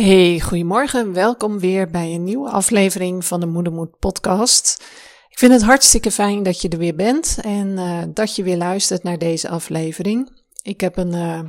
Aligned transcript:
Hey, 0.00 0.40
goedemorgen. 0.40 1.12
Welkom 1.12 1.58
weer 1.58 1.90
bij 1.90 2.14
een 2.14 2.24
nieuwe 2.24 2.50
aflevering 2.50 3.24
van 3.24 3.40
de 3.40 3.46
Moedermoed 3.46 3.98
podcast. 3.98 4.84
Ik 5.28 5.38
vind 5.38 5.52
het 5.52 5.62
hartstikke 5.62 6.10
fijn 6.10 6.42
dat 6.42 6.60
je 6.60 6.68
er 6.68 6.78
weer 6.78 6.94
bent 6.94 7.38
en 7.42 7.68
uh, 7.68 8.02
dat 8.08 8.36
je 8.36 8.42
weer 8.42 8.56
luistert 8.56 9.02
naar 9.02 9.18
deze 9.18 9.48
aflevering. 9.48 10.42
Ik 10.62 10.80
heb 10.80 10.96
een 10.96 11.14
uh, 11.14 11.40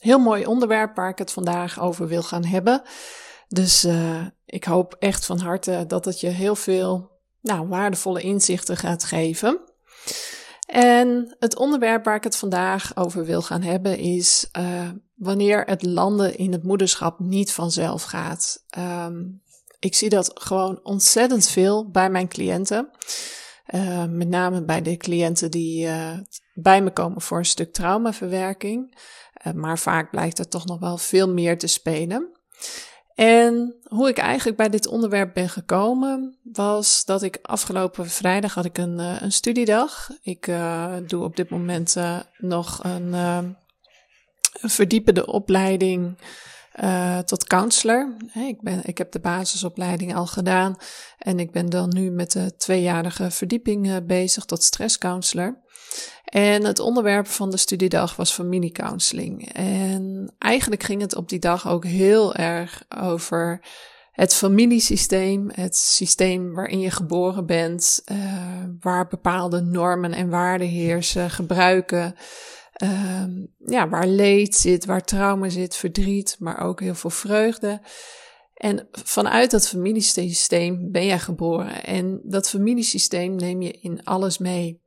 heel 0.00 0.18
mooi 0.18 0.46
onderwerp 0.46 0.96
waar 0.96 1.08
ik 1.08 1.18
het 1.18 1.32
vandaag 1.32 1.80
over 1.80 2.08
wil 2.08 2.22
gaan 2.22 2.44
hebben. 2.44 2.82
Dus 3.48 3.84
uh, 3.84 4.26
ik 4.46 4.64
hoop 4.64 4.96
echt 4.98 5.26
van 5.26 5.38
harte 5.38 5.84
dat 5.86 6.04
het 6.04 6.20
je 6.20 6.28
heel 6.28 6.56
veel 6.56 7.10
nou, 7.40 7.68
waardevolle 7.68 8.20
inzichten 8.20 8.76
gaat 8.76 9.04
geven. 9.04 9.60
En 10.74 11.36
het 11.38 11.56
onderwerp 11.56 12.04
waar 12.04 12.16
ik 12.16 12.24
het 12.24 12.36
vandaag 12.36 12.96
over 12.96 13.24
wil 13.24 13.42
gaan 13.42 13.62
hebben 13.62 13.98
is 13.98 14.48
uh, 14.58 14.90
wanneer 15.14 15.62
het 15.66 15.82
landen 15.82 16.36
in 16.36 16.52
het 16.52 16.62
moederschap 16.62 17.18
niet 17.18 17.52
vanzelf 17.52 18.02
gaat. 18.02 18.64
Um, 18.78 19.42
ik 19.78 19.94
zie 19.94 20.08
dat 20.08 20.30
gewoon 20.34 20.80
ontzettend 20.82 21.48
veel 21.48 21.90
bij 21.90 22.10
mijn 22.10 22.28
cliënten. 22.28 22.90
Uh, 23.74 24.04
met 24.04 24.28
name 24.28 24.64
bij 24.64 24.82
de 24.82 24.96
cliënten 24.96 25.50
die 25.50 25.86
uh, 25.86 26.18
bij 26.54 26.82
me 26.82 26.90
komen 26.90 27.20
voor 27.20 27.38
een 27.38 27.44
stuk 27.44 27.72
traumaverwerking. 27.72 28.98
maar 29.54 29.78
vaak 29.78 30.10
blijkt 30.10 30.38
er 30.38 30.48
toch 30.48 30.66
nog 30.66 30.78
wel 30.78 30.98
veel 30.98 31.28
meer 31.28 31.58
te 31.58 31.66
spelen. 31.66 32.32
En 33.14 33.74
hoe 33.88 34.08
ik 34.08 34.18
eigenlijk 34.18 34.56
bij 34.56 34.68
dit 34.68 34.86
onderwerp 34.86 35.34
ben 35.34 35.48
gekomen, 35.48 36.38
was 36.42 37.04
dat 37.04 37.22
ik 37.22 37.38
afgelopen 37.42 38.08
vrijdag 38.08 38.54
had 38.54 38.64
ik 38.64 38.78
een, 38.78 38.98
uh, 38.98 39.20
een 39.20 39.32
studiedag. 39.32 40.10
Ik 40.22 40.46
uh, 40.46 40.94
doe 41.06 41.24
op 41.24 41.36
dit 41.36 41.50
moment 41.50 41.96
uh, 41.96 42.20
nog 42.38 42.80
een, 42.82 43.56
verdiepende 44.60 45.26
opleiding 45.26 46.18
tot 47.24 47.44
counselor. 47.44 48.16
Ik, 48.34 48.62
ben, 48.62 48.80
ik 48.84 48.98
heb 48.98 49.12
de 49.12 49.20
basisopleiding 49.20 50.14
al 50.14 50.26
gedaan 50.26 50.76
en 51.18 51.38
ik 51.38 51.52
ben 51.52 51.70
dan 51.70 51.88
nu 51.88 52.10
met 52.10 52.32
de 52.32 52.56
tweejarige 52.56 53.30
verdieping 53.30 54.06
bezig 54.06 54.44
tot 54.44 54.62
stresscounselor. 54.62 55.62
En 56.34 56.64
het 56.64 56.78
onderwerp 56.78 57.26
van 57.26 57.50
de 57.50 57.56
studiedag 57.56 58.16
was 58.16 58.32
familiecounseling. 58.32 59.52
En 59.52 60.34
eigenlijk 60.38 60.82
ging 60.82 61.00
het 61.00 61.16
op 61.16 61.28
die 61.28 61.38
dag 61.38 61.68
ook 61.68 61.84
heel 61.84 62.34
erg 62.34 62.84
over 62.98 63.66
het 64.10 64.34
familiesysteem, 64.34 65.50
het 65.52 65.76
systeem 65.76 66.54
waarin 66.54 66.80
je 66.80 66.90
geboren 66.90 67.46
bent, 67.46 68.02
uh, 68.12 68.64
waar 68.80 69.06
bepaalde 69.06 69.60
normen 69.60 70.12
en 70.12 70.30
waarden 70.30 70.68
heersen, 70.68 71.30
gebruiken. 71.30 72.14
Uh, 72.82 73.24
ja, 73.58 73.88
waar 73.88 74.06
leed 74.06 74.54
zit, 74.54 74.84
waar 74.84 75.04
trauma 75.04 75.48
zit, 75.48 75.76
verdriet, 75.76 76.36
maar 76.38 76.60
ook 76.60 76.80
heel 76.80 76.94
veel 76.94 77.10
vreugde. 77.10 77.80
En 78.54 78.88
vanuit 78.90 79.50
dat 79.50 79.68
familiesysteem 79.68 80.90
ben 80.90 81.06
jij 81.06 81.18
geboren. 81.18 81.84
En 81.84 82.20
dat 82.24 82.48
familiesysteem 82.48 83.36
neem 83.36 83.62
je 83.62 83.72
in 83.72 84.04
alles 84.04 84.38
mee. 84.38 84.82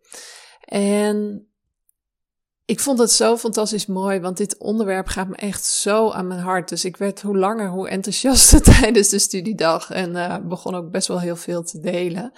En 0.72 1.48
ik 2.66 2.80
vond 2.80 3.00
het 3.00 3.12
zo 3.12 3.38
fantastisch 3.38 3.86
mooi, 3.86 4.20
want 4.20 4.38
dit 4.38 4.58
onderwerp 4.58 5.08
gaat 5.08 5.28
me 5.28 5.36
echt 5.36 5.66
zo 5.66 6.12
aan 6.12 6.28
mijn 6.28 6.40
hart. 6.40 6.70
Dus 6.70 6.86
ik 6.86 6.98
werd 6.98 7.22
hoe 7.22 7.38
langer, 7.38 7.70
hoe 7.70 7.90
enthousiaster 7.90 8.62
tijdens 8.80 9.10
de 9.10 9.20
studiedag 9.20 9.92
en 9.92 10.10
uh, 10.10 10.38
begon 10.44 10.76
ook 10.76 10.92
best 10.92 11.08
wel 11.08 11.20
heel 11.20 11.36
veel 11.36 11.64
te 11.64 11.80
delen. 11.80 12.32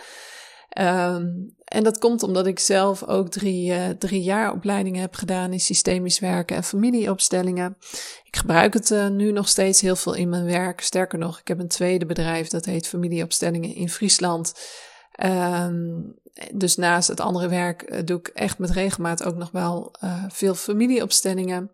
Um, 0.80 1.56
en 1.64 1.84
dat 1.84 1.98
komt 1.98 2.24
omdat 2.24 2.48
ik 2.48 2.60
zelf 2.60 3.04
ook 3.04 3.30
drie, 3.30 3.72
uh, 3.72 3.90
drie 3.90 4.22
jaar 4.22 4.52
opleidingen 4.54 5.02
heb 5.02 5.16
gedaan 5.16 5.54
in 5.54 5.60
systemisch 5.60 6.20
werken 6.20 6.56
en 6.56 6.64
familieopstellingen. 6.64 7.78
Ik 8.24 8.36
gebruik 8.36 8.74
het 8.74 8.90
uh, 8.90 9.08
nu 9.08 9.32
nog 9.32 9.48
steeds 9.48 9.82
heel 9.82 9.96
veel 9.96 10.14
in 10.14 10.30
mijn 10.30 10.46
werk. 10.46 10.82
Sterker 10.82 11.20
nog, 11.20 11.40
ik 11.40 11.48
heb 11.48 11.60
een 11.60 11.68
tweede 11.68 12.06
bedrijf 12.06 12.48
dat 12.48 12.66
heet 12.66 12.88
Familieopstellingen 12.88 13.76
in 13.76 13.90
Friesland. 13.90 14.54
Um, 15.26 16.18
dus 16.54 16.76
naast 16.76 17.08
het 17.08 17.20
andere 17.20 17.48
werk 17.48 17.92
uh, 17.92 18.00
doe 18.06 18.20
ik 18.20 18.28
echt 18.28 18.58
met 18.58 18.70
regelmaat 18.70 19.24
ook 19.24 19.36
nog 19.36 19.52
wel 19.52 19.96
uh, 20.04 20.24
veel 20.28 20.56
familieopstellingen. 20.56 21.72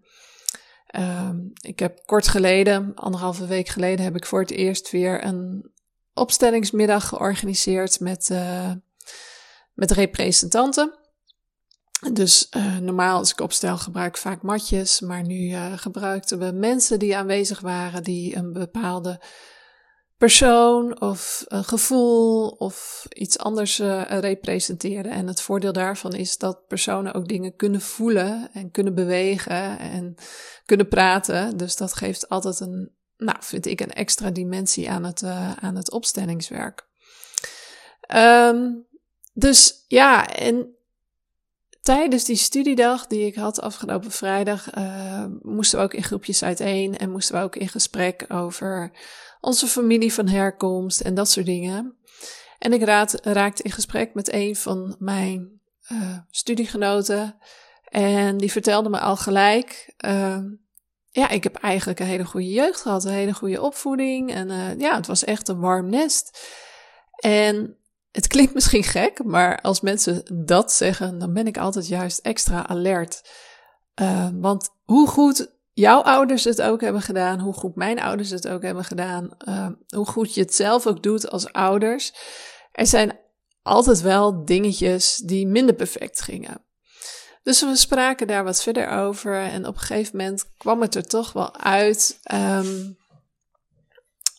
Um, 1.00 1.52
ik 1.62 1.80
heb 1.80 2.02
kort 2.06 2.28
geleden, 2.28 2.92
anderhalve 2.96 3.48
week 3.48 3.68
geleden, 3.68 4.06
heb 4.06 4.16
ik 4.16 4.26
voor 4.26 4.40
het 4.40 4.52
eerst 4.52 4.92
weer 4.92 5.24
een 5.24 5.72
opstellingsmiddag 6.14 7.08
georganiseerd 7.08 8.00
met, 8.00 8.30
uh, 8.32 8.72
met 9.74 9.92
representanten. 9.92 10.94
Dus 12.14 12.50
normaal 12.82 13.18
als 13.18 13.32
ik 13.32 13.40
opstel 13.40 13.78
gebruik 13.78 14.16
ik 14.16 14.22
vaak 14.22 14.42
matjes, 14.42 15.00
maar 15.00 15.24
nu 15.24 15.56
gebruikten 15.76 16.40
we 16.40 16.52
mensen 16.52 17.00
die 17.00 17.18
aanwezig 17.18 17.60
waren 17.60 18.04
die 18.04 18.36
een 18.36 18.54
bepaalde 18.54 19.22
persoon 20.18 21.02
of 21.02 21.44
een 21.48 21.64
gevoel 21.64 22.48
of 22.48 23.06
iets 23.10 23.38
anders 23.38 23.80
uh, 23.80 24.02
representeren. 24.08 25.12
En 25.12 25.28
het 25.28 25.42
voordeel 25.42 25.74
daarvan 25.74 26.14
is 26.14 26.38
dat 26.38 26.68
personen 26.68 27.14
ook 27.14 27.28
dingen 27.28 27.56
kunnen 27.56 27.82
voelen 27.82 28.50
en 28.54 28.72
kunnen 28.72 28.96
bewegen 28.96 29.80
en 29.80 30.16
kunnen 30.66 30.88
praten. 30.88 31.58
Dus 31.58 31.76
dat 31.76 31.94
geeft 31.94 32.30
altijd 32.30 32.60
een, 32.60 32.92
nou, 33.18 33.38
vind 33.42 33.66
ik, 33.66 33.82
een 33.82 33.94
extra 33.94 34.30
dimensie 34.30 34.90
aan 34.90 35.04
het, 35.04 35.22
uh, 35.22 35.52
aan 35.58 35.76
het 35.76 35.92
opstellingswerk. 35.92 36.88
Um, 38.16 38.88
dus 39.34 39.86
ja, 39.88 40.28
en 40.28 40.75
tijdens 41.86 42.24
die 42.24 42.36
studiedag 42.36 43.08
die 43.08 43.26
ik 43.26 43.36
had 43.36 43.62
afgelopen 43.62 44.12
vrijdag, 44.12 44.78
uh, 44.78 45.26
moesten 45.42 45.80
we 45.80 45.86
ook 45.86 45.94
in 45.94 46.04
groepjes 46.04 46.44
uiteen 46.44 46.98
en 46.98 47.12
moesten 47.12 47.36
we 47.36 47.42
ook 47.42 47.56
in 47.56 47.70
gesprek 47.70 48.26
over 48.28 48.92
onze 49.42 49.68
familie 49.68 50.14
van 50.14 50.28
herkomst 50.28 51.02
en 51.02 51.14
dat 51.16 51.30
soort 51.30 51.46
dingen. 51.46 51.98
En 52.60 52.74
ik 52.74 52.84
raakte 53.24 53.64
in 53.64 53.72
gesprek 53.72 54.14
met 54.14 54.34
een 54.34 54.56
van 54.56 54.96
mijn 55.00 55.62
uh, 55.92 56.18
studiegenoten. 56.30 57.38
En 57.84 58.38
die 58.38 58.52
vertelde 58.52 58.90
me 58.90 59.00
al 59.00 59.16
gelijk. 59.16 59.94
Uh, 60.06 60.40
ja, 61.12 61.30
ik 61.30 61.44
heb 61.44 61.56
eigenlijk 61.56 62.00
een 62.00 62.06
hele 62.06 62.26
goede 62.26 62.50
jeugd 62.50 62.82
gehad, 62.82 63.04
een 63.04 63.12
hele 63.12 63.34
goede 63.34 63.62
opvoeding. 63.62 64.34
En 64.34 64.50
uh, 64.50 64.80
ja, 64.80 64.96
het 64.96 65.08
was 65.08 65.24
echt 65.24 65.48
een 65.48 65.60
warm 65.60 65.90
nest. 65.90 66.40
En 67.16 67.78
het 68.16 68.28
klinkt 68.28 68.54
misschien 68.60 68.84
gek, 68.84 69.24
maar 69.24 69.62
als 69.62 69.82
mensen 69.82 70.24
dat 70.46 70.72
zeggen, 70.72 71.20
dan 71.20 71.34
ben 71.34 71.48
ik 71.48 71.58
altijd 71.58 71.88
juist 71.88 72.20
extra 72.20 72.68
alert. 72.68 73.22
Uh, 74.02 74.30
want 74.34 74.70
hoe 74.84 75.08
goed 75.08 75.54
jouw 75.74 76.02
ouders 76.02 76.44
het 76.44 76.62
ook 76.62 76.82
hebben 76.82 77.02
gedaan, 77.02 77.40
hoe 77.40 77.54
goed 77.54 77.76
mijn 77.76 78.00
ouders 78.00 78.30
het 78.30 78.48
ook 78.48 78.62
hebben 78.62 78.84
gedaan, 78.84 79.30
uh, 79.48 79.68
hoe 79.88 80.06
goed 80.06 80.34
je 80.34 80.42
het 80.42 80.56
zelf 80.56 80.88
ook 80.88 81.04
doet 81.04 81.30
als 81.30 81.52
ouders. 81.52 82.14
Er 82.72 82.88
zijn 82.88 83.20
altijd 83.62 84.02
wel 84.02 84.46
dingetjes 84.46 85.16
die 85.18 85.48
minder 85.48 85.76
perfect 85.76 86.22
gingen. 86.22 86.64
Dus 87.44 87.62
we 87.62 87.76
spraken 87.76 88.28
daar 88.28 88.44
wat 88.44 88.64
verder 88.64 88.90
over 88.90 89.42
en 89.42 89.68
op 89.68 89.74
een 89.74 89.82
gegeven 89.82 90.18
moment 90.18 90.46
kwam 90.58 90.82
het 90.82 90.96
er 90.96 91.08
toch 91.08 91.34
wel 91.34 91.56
uit 91.56 92.20
um, 92.34 92.98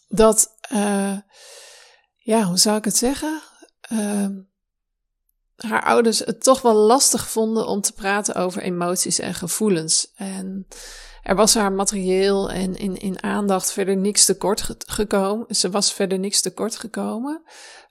dat, 0.08 0.56
uh, 0.72 1.18
ja, 2.16 2.42
hoe 2.42 2.58
zou 2.58 2.76
ik 2.76 2.84
het 2.84 2.96
zeggen? 2.96 3.42
Uh, 3.92 4.26
haar 5.56 5.82
ouders 5.82 6.18
het 6.18 6.42
toch 6.42 6.62
wel 6.62 6.74
lastig 6.74 7.28
vonden 7.28 7.66
om 7.66 7.80
te 7.80 7.92
praten 7.92 8.34
over 8.34 8.62
emoties 8.62 9.18
en 9.18 9.34
gevoelens. 9.34 10.12
En 10.14 10.66
er 11.22 11.34
was 11.34 11.54
haar 11.54 11.72
materieel 11.72 12.50
en 12.50 12.74
in, 12.74 12.96
in 12.96 13.22
aandacht 13.22 13.72
verder 13.72 13.96
niks 13.96 14.24
tekort 14.24 14.74
gekomen. 14.86 15.54
Ze 15.54 15.70
was 15.70 15.92
verder 15.92 16.18
niks 16.18 16.40
tekort 16.40 16.76
gekomen. 16.76 17.42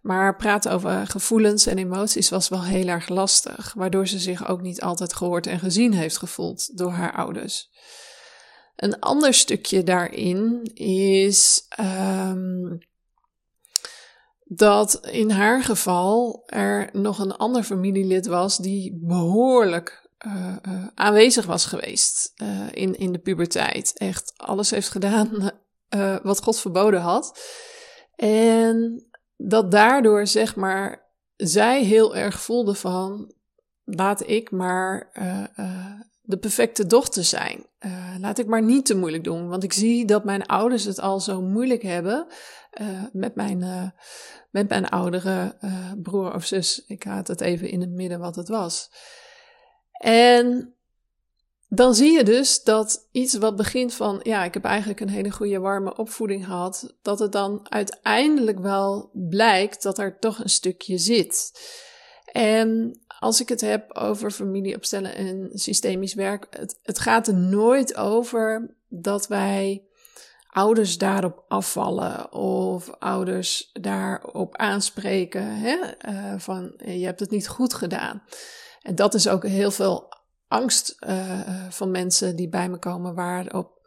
Maar 0.02 0.36
praten 0.36 0.72
over 0.72 1.08
gevoelens 1.08 1.66
en 1.66 1.78
emoties 1.78 2.30
was 2.30 2.50
wel 2.50 2.64
heel 2.64 2.88
erg 2.88 3.10
lastig. 3.10 3.74
Waardoor 3.74 4.08
ze 4.08 4.20
zich 4.20 4.48
ook 4.48 4.62
niet 4.62 4.82
altijd 4.82 5.14
gehoord 5.14 5.48
en 5.48 5.60
gezien 5.60 5.94
heeft 5.94 6.18
gevoeld 6.18 6.78
door 6.78 6.92
haar 6.92 7.14
ouders. 7.14 7.70
Een 8.76 9.00
ander 9.00 9.34
stukje 9.34 9.84
daarin 9.84 10.72
is 10.74 11.68
um, 11.80 12.80
dat 14.58 15.00
in 15.06 15.30
haar 15.30 15.64
geval 15.64 16.44
er 16.46 16.90
nog 16.92 17.20
een 17.20 17.36
ander 17.36 17.64
familielid 17.64 18.26
was 18.26 18.58
die 18.58 19.00
behoorlijk 19.02 20.10
uh, 20.26 20.56
uh, 20.68 20.88
aanwezig 20.96 21.46
was 21.46 21.66
geweest 21.66 22.34
uh, 22.44 22.68
in, 22.72 22.98
in 22.98 23.12
de 23.12 23.20
puberteit. 23.20 23.94
Echt 23.98 24.34
alles 24.38 24.70
heeft 24.70 24.90
gedaan 24.90 25.52
wat 26.24 26.44
God 26.44 26.60
verboden 26.60 27.02
had. 27.02 27.40
En 28.16 29.08
dat 29.38 29.72
daardoor, 29.72 30.28
zeg 30.28 30.56
maar, 30.56 31.12
zij 31.36 31.84
heel 31.84 32.16
erg 32.16 32.42
voelde 32.42 32.76
van, 32.76 33.34
laat 33.84 34.28
ik 34.28 34.52
maar 34.52 35.12
de 36.26 36.38
perfecte 36.38 36.88
dochter 36.88 37.24
zijn. 37.24 37.66
laat 38.20 38.40
ik 38.40 38.48
maar 38.48 38.64
niet 38.64 38.86
te 38.86 38.96
moeilijk 38.96 39.24
doen, 39.24 39.48
want 39.48 39.64
ik 39.64 39.74
zie 39.74 40.06
dat 40.06 40.24
mijn 40.24 40.46
ouders 40.46 40.84
het 40.84 41.00
al 41.00 41.20
zo 41.20 41.42
moeilijk 41.42 41.82
hebben 41.82 42.28
met, 43.12 43.36
mijn, 43.36 43.94
met 44.52 44.70
mijn 44.70 44.90
oudere 44.90 45.56
broer 46.02 46.34
of 46.34 46.46
zus. 46.46 46.84
Ik 46.88 47.04
haat 47.04 47.28
het 47.28 47.42
even 47.42 47.70
in 47.70 47.82
het 47.82 47.90
midden 47.90 48.20
wat 48.20 48.36
het 48.36 48.48
was. 48.48 48.92
En 49.92 50.76
dan 51.68 51.96
zie 51.96 52.12
je 52.12 52.24
dus 52.24 52.64
dat 52.64 53.08
iets 53.12 53.38
wat 53.38 53.56
begint 53.56 53.94
van, 53.94 54.20
ja, 54.24 54.44
ik 54.44 54.54
heb 54.54 54.64
eigenlijk 54.64 55.00
een 55.00 55.10
hele 55.10 55.32
goede 55.32 55.60
warme 55.60 55.96
opvoeding 55.96 56.46
gehad, 56.46 56.96
dat 57.02 57.20
het 57.20 57.32
dan 57.32 57.66
uiteindelijk 57.70 58.60
wel 58.60 59.10
blijkt 59.14 59.84
dat 59.84 59.98
er 59.98 60.20
toch 60.20 60.40
een 60.40 60.50
stukje 60.50 60.98
zit. 60.98 61.52
En 62.32 63.00
als 63.26 63.42
ik 63.42 63.50
het 63.50 63.62
heb 63.62 63.94
over 63.94 64.32
familie 64.32 64.76
opstellen 64.76 65.16
en 65.16 65.50
systemisch 65.54 66.14
werk, 66.14 66.48
het, 66.50 66.80
het 66.84 67.00
gaat 67.00 67.28
er 67.28 67.34
nooit 67.34 67.96
over 67.96 68.76
dat 68.90 69.28
wij 69.28 69.84
ouders 70.50 70.98
daarop 70.98 71.44
afvallen 71.48 72.34
of 72.34 72.90
ouders 72.90 73.70
daarop 73.74 74.56
aanspreken 74.56 75.58
hè? 75.58 75.78
Uh, 76.10 76.34
van 76.38 76.74
je 76.78 77.06
hebt 77.06 77.20
het 77.20 77.32
niet 77.32 77.48
goed 77.48 77.74
gedaan. 77.74 78.24
En 78.82 78.96
dat 78.96 79.14
is 79.14 79.28
ook 79.28 79.46
heel 79.46 79.72
veel 79.72 80.14
angst 80.48 80.96
uh, 81.08 81.40
van 81.70 81.92
mensen 81.92 82.36
die 82.36 82.50
bij 82.50 82.70
me 82.70 82.78
komen 82.78 83.14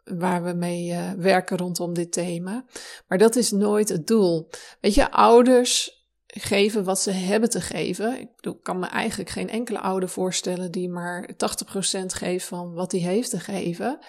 waar, 0.03 0.43
we 0.43 0.53
mee 0.53 0.95
werken 1.17 1.57
rondom 1.57 1.93
dit 1.93 2.11
thema. 2.11 2.65
Maar 3.07 3.17
dat 3.17 3.35
is 3.35 3.51
nooit 3.51 3.89
het 3.89 4.07
doel. 4.07 4.49
Weet 4.81 4.93
je, 4.93 5.11
ouders 5.11 5.98
geven 6.37 6.83
wat 6.83 6.99
ze 6.99 7.11
hebben 7.11 7.49
te 7.49 7.61
geven. 7.61 8.19
Ik 8.19 8.35
bedoel, 8.35 8.59
kan 8.59 8.79
me 8.79 8.87
eigenlijk 8.87 9.29
geen 9.29 9.49
enkele 9.49 9.79
ouder 9.79 10.09
voorstellen 10.09 10.71
die 10.71 10.89
maar 10.89 11.29
80% 11.33 11.35
geeft 12.05 12.45
van 12.45 12.73
wat 12.73 12.91
hij 12.91 13.01
heeft 13.01 13.29
te 13.29 13.39
geven. 13.39 13.99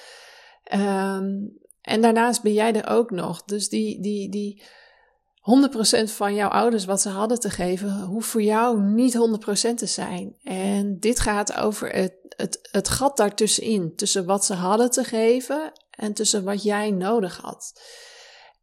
Um, 0.75 1.59
en 1.81 2.01
daarnaast 2.01 2.43
ben 2.43 2.53
jij 2.53 2.75
er 2.75 2.89
ook 2.89 3.11
nog. 3.11 3.45
Dus 3.45 3.69
die, 3.69 4.01
die, 4.01 4.29
die 4.29 4.63
100% 5.41 6.03
van 6.03 6.35
jouw 6.35 6.49
ouders 6.49 6.85
wat 6.85 7.01
ze 7.01 7.09
hadden 7.09 7.41
te 7.41 7.51
geven, 7.51 8.01
hoeft 8.01 8.29
voor 8.29 8.43
jou 8.43 8.81
niet 8.81 9.17
100% 9.71 9.75
te 9.75 9.87
zijn. 9.87 10.37
En 10.43 10.99
dit 10.99 11.21
gaat 11.21 11.57
over 11.57 11.91
het, 11.91 12.15
het, 12.29 12.69
het 12.71 12.89
gat 12.89 13.17
daartussenin. 13.17 13.97
Tussen 13.97 14.25
wat 14.25 14.45
ze 14.45 14.55
hadden 14.55 14.91
te 14.91 15.05
geven 15.05 15.73
en 15.91 16.15
tussen 16.15 16.45
wat 16.45 16.63
jij 16.63 16.91
nodig 16.91 17.37
had. 17.37 17.81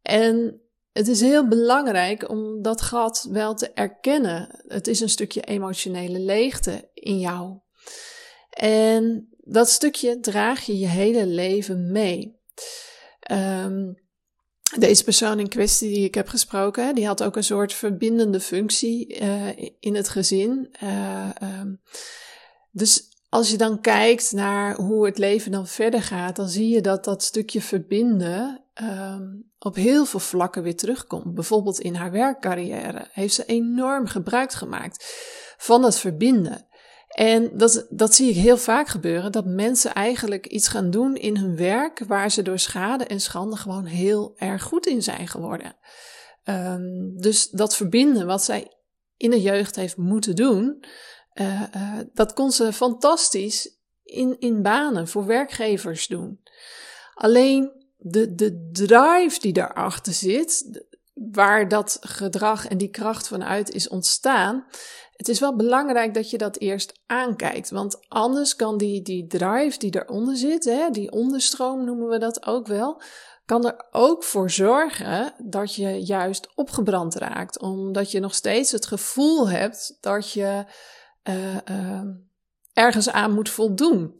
En 0.02 0.60
het 0.98 1.08
is 1.08 1.20
heel 1.20 1.48
belangrijk 1.48 2.30
om 2.30 2.62
dat 2.62 2.80
gat 2.80 3.26
wel 3.30 3.54
te 3.54 3.70
erkennen. 3.72 4.48
Het 4.66 4.86
is 4.86 5.00
een 5.00 5.08
stukje 5.08 5.40
emotionele 5.40 6.18
leegte 6.18 6.90
in 6.94 7.18
jou. 7.18 7.58
En 8.50 9.28
dat 9.38 9.68
stukje 9.68 10.20
draag 10.20 10.64
je 10.64 10.78
je 10.78 10.86
hele 10.86 11.26
leven 11.26 11.92
mee. 11.92 12.40
Um, 13.32 13.94
deze 14.78 15.04
persoon 15.04 15.38
in 15.38 15.48
kwestie 15.48 15.88
die 15.94 16.04
ik 16.04 16.14
heb 16.14 16.28
gesproken, 16.28 16.94
die 16.94 17.06
had 17.06 17.22
ook 17.22 17.36
een 17.36 17.44
soort 17.44 17.72
verbindende 17.72 18.40
functie 18.40 19.20
uh, 19.22 19.48
in 19.80 19.94
het 19.94 20.08
gezin. 20.08 20.74
Uh, 20.82 21.30
um, 21.60 21.80
dus 22.70 23.08
als 23.28 23.50
je 23.50 23.56
dan 23.56 23.80
kijkt 23.80 24.32
naar 24.32 24.76
hoe 24.76 25.06
het 25.06 25.18
leven 25.18 25.50
dan 25.50 25.66
verder 25.66 26.02
gaat, 26.02 26.36
dan 26.36 26.48
zie 26.48 26.68
je 26.68 26.80
dat 26.80 27.04
dat 27.04 27.22
stukje 27.22 27.60
verbinden 27.60 28.64
um, 28.82 29.47
op 29.58 29.74
heel 29.74 30.04
veel 30.04 30.20
vlakken 30.20 30.62
weer 30.62 30.76
terugkomt. 30.76 31.34
Bijvoorbeeld 31.34 31.78
in 31.78 31.94
haar 31.94 32.10
werkcarrière 32.10 33.08
heeft 33.12 33.34
ze 33.34 33.44
enorm 33.44 34.06
gebruik 34.06 34.52
gemaakt 34.52 35.04
van 35.56 35.84
het 35.84 35.98
verbinden. 35.98 36.66
En 37.08 37.56
dat, 37.56 37.86
dat 37.90 38.14
zie 38.14 38.30
ik 38.30 38.36
heel 38.36 38.56
vaak 38.56 38.88
gebeuren, 38.88 39.32
dat 39.32 39.44
mensen 39.44 39.94
eigenlijk 39.94 40.46
iets 40.46 40.68
gaan 40.68 40.90
doen 40.90 41.16
in 41.16 41.36
hun 41.36 41.56
werk 41.56 41.98
waar 42.06 42.30
ze 42.30 42.42
door 42.42 42.58
schade 42.58 43.04
en 43.04 43.20
schande 43.20 43.56
gewoon 43.56 43.84
heel 43.84 44.32
erg 44.36 44.62
goed 44.62 44.86
in 44.86 45.02
zijn 45.02 45.28
geworden. 45.28 45.76
Um, 46.44 47.16
dus 47.16 47.50
dat 47.50 47.76
verbinden 47.76 48.26
wat 48.26 48.44
zij 48.44 48.72
in 49.16 49.30
de 49.30 49.40
jeugd 49.40 49.76
heeft 49.76 49.96
moeten 49.96 50.36
doen, 50.36 50.84
uh, 51.34 51.62
uh, 51.76 51.98
dat 52.12 52.32
kon 52.32 52.50
ze 52.50 52.72
fantastisch 52.72 53.78
in, 54.02 54.36
in 54.38 54.62
banen 54.62 55.08
voor 55.08 55.26
werkgevers 55.26 56.06
doen. 56.06 56.40
Alleen 57.14 57.77
de, 58.10 58.34
de 58.34 58.68
drive 58.72 59.40
die 59.40 59.52
daarachter 59.52 60.12
zit, 60.12 60.82
waar 61.14 61.68
dat 61.68 61.98
gedrag 62.00 62.66
en 62.66 62.78
die 62.78 62.90
kracht 62.90 63.28
vanuit 63.28 63.70
is 63.70 63.88
ontstaan, 63.88 64.66
het 65.18 65.28
is 65.28 65.40
wel 65.40 65.56
belangrijk 65.56 66.14
dat 66.14 66.30
je 66.30 66.38
dat 66.38 66.58
eerst 66.58 67.00
aankijkt. 67.06 67.70
Want 67.70 67.98
anders 68.08 68.56
kan 68.56 68.78
die, 68.78 69.02
die 69.02 69.26
drive 69.26 69.78
die 69.78 69.96
eronder 69.96 70.36
zit, 70.36 70.64
hè, 70.64 70.90
die 70.90 71.12
onderstroom 71.12 71.84
noemen 71.84 72.08
we 72.08 72.18
dat 72.18 72.46
ook 72.46 72.66
wel, 72.66 73.02
kan 73.44 73.66
er 73.66 73.86
ook 73.90 74.24
voor 74.24 74.50
zorgen 74.50 75.32
dat 75.38 75.74
je 75.74 76.04
juist 76.04 76.48
opgebrand 76.54 77.14
raakt. 77.14 77.60
Omdat 77.60 78.10
je 78.10 78.20
nog 78.20 78.34
steeds 78.34 78.70
het 78.70 78.86
gevoel 78.86 79.48
hebt 79.48 79.96
dat 80.00 80.32
je 80.32 80.64
uh, 81.28 81.56
uh, 81.70 82.02
ergens 82.72 83.10
aan 83.10 83.34
moet 83.34 83.50
voldoen. 83.50 84.14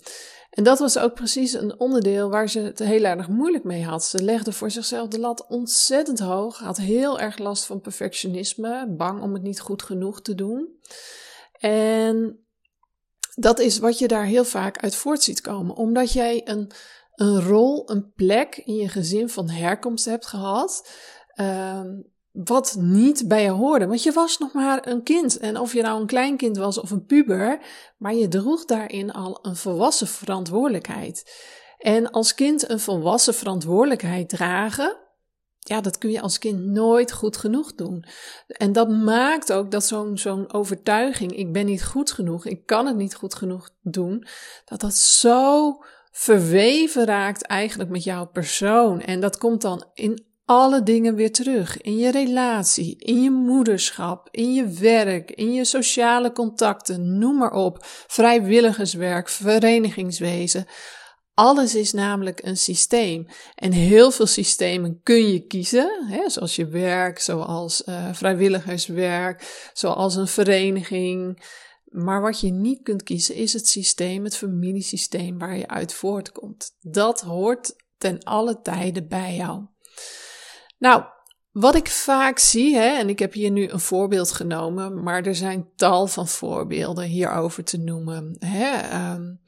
En 0.51 0.65
dat 0.65 0.79
was 0.79 0.99
ook 0.99 1.15
precies 1.15 1.53
een 1.53 1.81
onderdeel 1.81 2.31
waar 2.31 2.49
ze 2.49 2.61
het 2.61 2.79
heel 2.79 3.05
erg 3.05 3.29
moeilijk 3.29 3.65
mee 3.65 3.85
had. 3.85 4.05
Ze 4.05 4.23
legde 4.23 4.53
voor 4.53 4.71
zichzelf 4.71 5.09
de 5.09 5.19
lat 5.19 5.47
ontzettend 5.47 6.19
hoog, 6.19 6.59
had 6.59 6.77
heel 6.77 7.21
erg 7.21 7.39
last 7.39 7.65
van 7.65 7.81
perfectionisme, 7.81 8.95
bang 8.97 9.23
om 9.23 9.33
het 9.33 9.43
niet 9.43 9.61
goed 9.61 9.83
genoeg 9.83 10.23
te 10.23 10.35
doen. 10.35 10.79
En 11.53 12.47
dat 13.35 13.59
is 13.59 13.79
wat 13.79 13.99
je 13.99 14.09
daar 14.09 14.25
heel 14.25 14.45
vaak 14.45 14.79
uit 14.79 14.95
voort 14.95 15.23
ziet 15.23 15.41
komen, 15.41 15.77
omdat 15.77 16.13
jij 16.13 16.49
een, 16.49 16.71
een 17.15 17.43
rol, 17.43 17.91
een 17.91 18.13
plek 18.13 18.57
in 18.57 18.75
je 18.75 18.89
gezin 18.89 19.29
van 19.29 19.49
herkomst 19.49 20.05
hebt 20.05 20.27
gehad. 20.27 20.91
Um, 21.41 22.17
wat 22.45 22.77
niet 22.79 23.29
bij 23.29 23.43
je 23.43 23.51
hoorde. 23.51 23.87
Want 23.87 24.03
je 24.03 24.13
was 24.13 24.39
nog 24.39 24.53
maar 24.53 24.87
een 24.87 25.03
kind. 25.03 25.39
En 25.39 25.59
of 25.59 25.73
je 25.73 25.83
nou 25.83 26.01
een 26.01 26.07
kleinkind 26.07 26.57
was 26.57 26.81
of 26.81 26.91
een 26.91 27.07
puber, 27.07 27.59
maar 27.97 28.15
je 28.15 28.29
droeg 28.29 28.65
daarin 28.65 29.13
al 29.13 29.39
een 29.43 29.57
volwassen 29.57 30.07
verantwoordelijkheid. 30.07 31.45
En 31.79 32.11
als 32.11 32.35
kind 32.35 32.71
een 32.71 32.81
volwassen 32.81 33.35
verantwoordelijkheid 33.35 34.29
dragen, 34.29 34.97
ja, 35.59 35.81
dat 35.81 35.99
kun 35.99 36.11
je 36.11 36.21
als 36.21 36.39
kind 36.39 36.65
nooit 36.65 37.13
goed 37.13 37.37
genoeg 37.37 37.75
doen. 37.75 38.05
En 38.47 38.73
dat 38.73 38.89
maakt 38.89 39.53
ook 39.53 39.71
dat 39.71 39.85
zo'n 39.85 40.19
zo'n 40.19 40.53
overtuiging, 40.53 41.37
ik 41.37 41.53
ben 41.53 41.67
niet 41.67 41.85
goed 41.85 42.13
genoeg, 42.13 42.47
ik 42.47 42.67
kan 42.67 42.87
het 42.87 42.97
niet 42.97 43.15
goed 43.15 43.35
genoeg 43.35 43.71
doen, 43.83 44.27
dat 44.65 44.81
dat 44.81 44.95
zo 44.95 45.77
verweven 46.11 47.05
raakt 47.05 47.43
eigenlijk 47.43 47.91
met 47.91 48.05
jouw 48.05 48.27
persoon. 48.27 49.01
En 49.01 49.21
dat 49.21 49.39
komt 49.39 49.63
dan 49.63 49.85
in 49.95 50.27
alle 50.49 50.83
dingen 50.83 51.15
weer 51.15 51.33
terug. 51.33 51.81
In 51.81 51.97
je 51.97 52.11
relatie, 52.11 52.97
in 52.99 53.23
je 53.23 53.31
moederschap, 53.31 54.29
in 54.31 54.55
je 54.55 54.69
werk, 54.69 55.31
in 55.31 55.53
je 55.53 55.65
sociale 55.65 56.33
contacten, 56.33 57.19
noem 57.19 57.37
maar 57.37 57.53
op. 57.53 57.79
Vrijwilligerswerk, 58.07 59.29
verenigingswezen. 59.29 60.67
Alles 61.35 61.75
is 61.75 61.93
namelijk 61.93 62.41
een 62.43 62.57
systeem. 62.57 63.27
En 63.55 63.73
heel 63.73 64.11
veel 64.11 64.27
systemen 64.27 65.01
kun 65.03 65.33
je 65.33 65.47
kiezen, 65.47 66.07
hè, 66.07 66.31
zoals 66.31 66.57
je 66.57 66.67
werk, 66.67 67.19
zoals 67.19 67.83
uh, 67.87 68.13
vrijwilligerswerk, 68.13 69.71
zoals 69.73 70.17
een 70.17 70.29
vereniging. 70.29 71.45
Maar 71.85 72.21
wat 72.21 72.41
je 72.41 72.51
niet 72.51 72.83
kunt 72.83 73.03
kiezen 73.03 73.35
is 73.35 73.53
het 73.53 73.69
systeem, 73.69 74.25
het 74.25 74.37
familiesysteem 74.37 75.39
waar 75.39 75.57
je 75.57 75.69
uit 75.69 75.93
voortkomt. 75.93 76.77
Dat 76.81 77.21
hoort 77.21 77.75
ten 77.99 78.23
alle 78.23 78.61
tijden 78.61 79.09
bij 79.09 79.37
jou. 79.37 79.67
Nou, 80.79 81.05
wat 81.51 81.75
ik 81.75 81.89
vaak 81.89 82.39
zie, 82.39 82.77
hè, 82.77 82.97
en 82.97 83.09
ik 83.09 83.19
heb 83.19 83.33
hier 83.33 83.51
nu 83.51 83.69
een 83.69 83.81
voorbeeld 83.81 84.33
genomen, 84.33 85.03
maar 85.03 85.23
er 85.23 85.35
zijn 85.35 85.69
tal 85.77 86.07
van 86.07 86.29
voorbeelden 86.29 87.05
hierover 87.05 87.65
te 87.65 87.79
noemen. 87.79 88.37
Hè. 88.39 89.13
Um, 89.15 89.41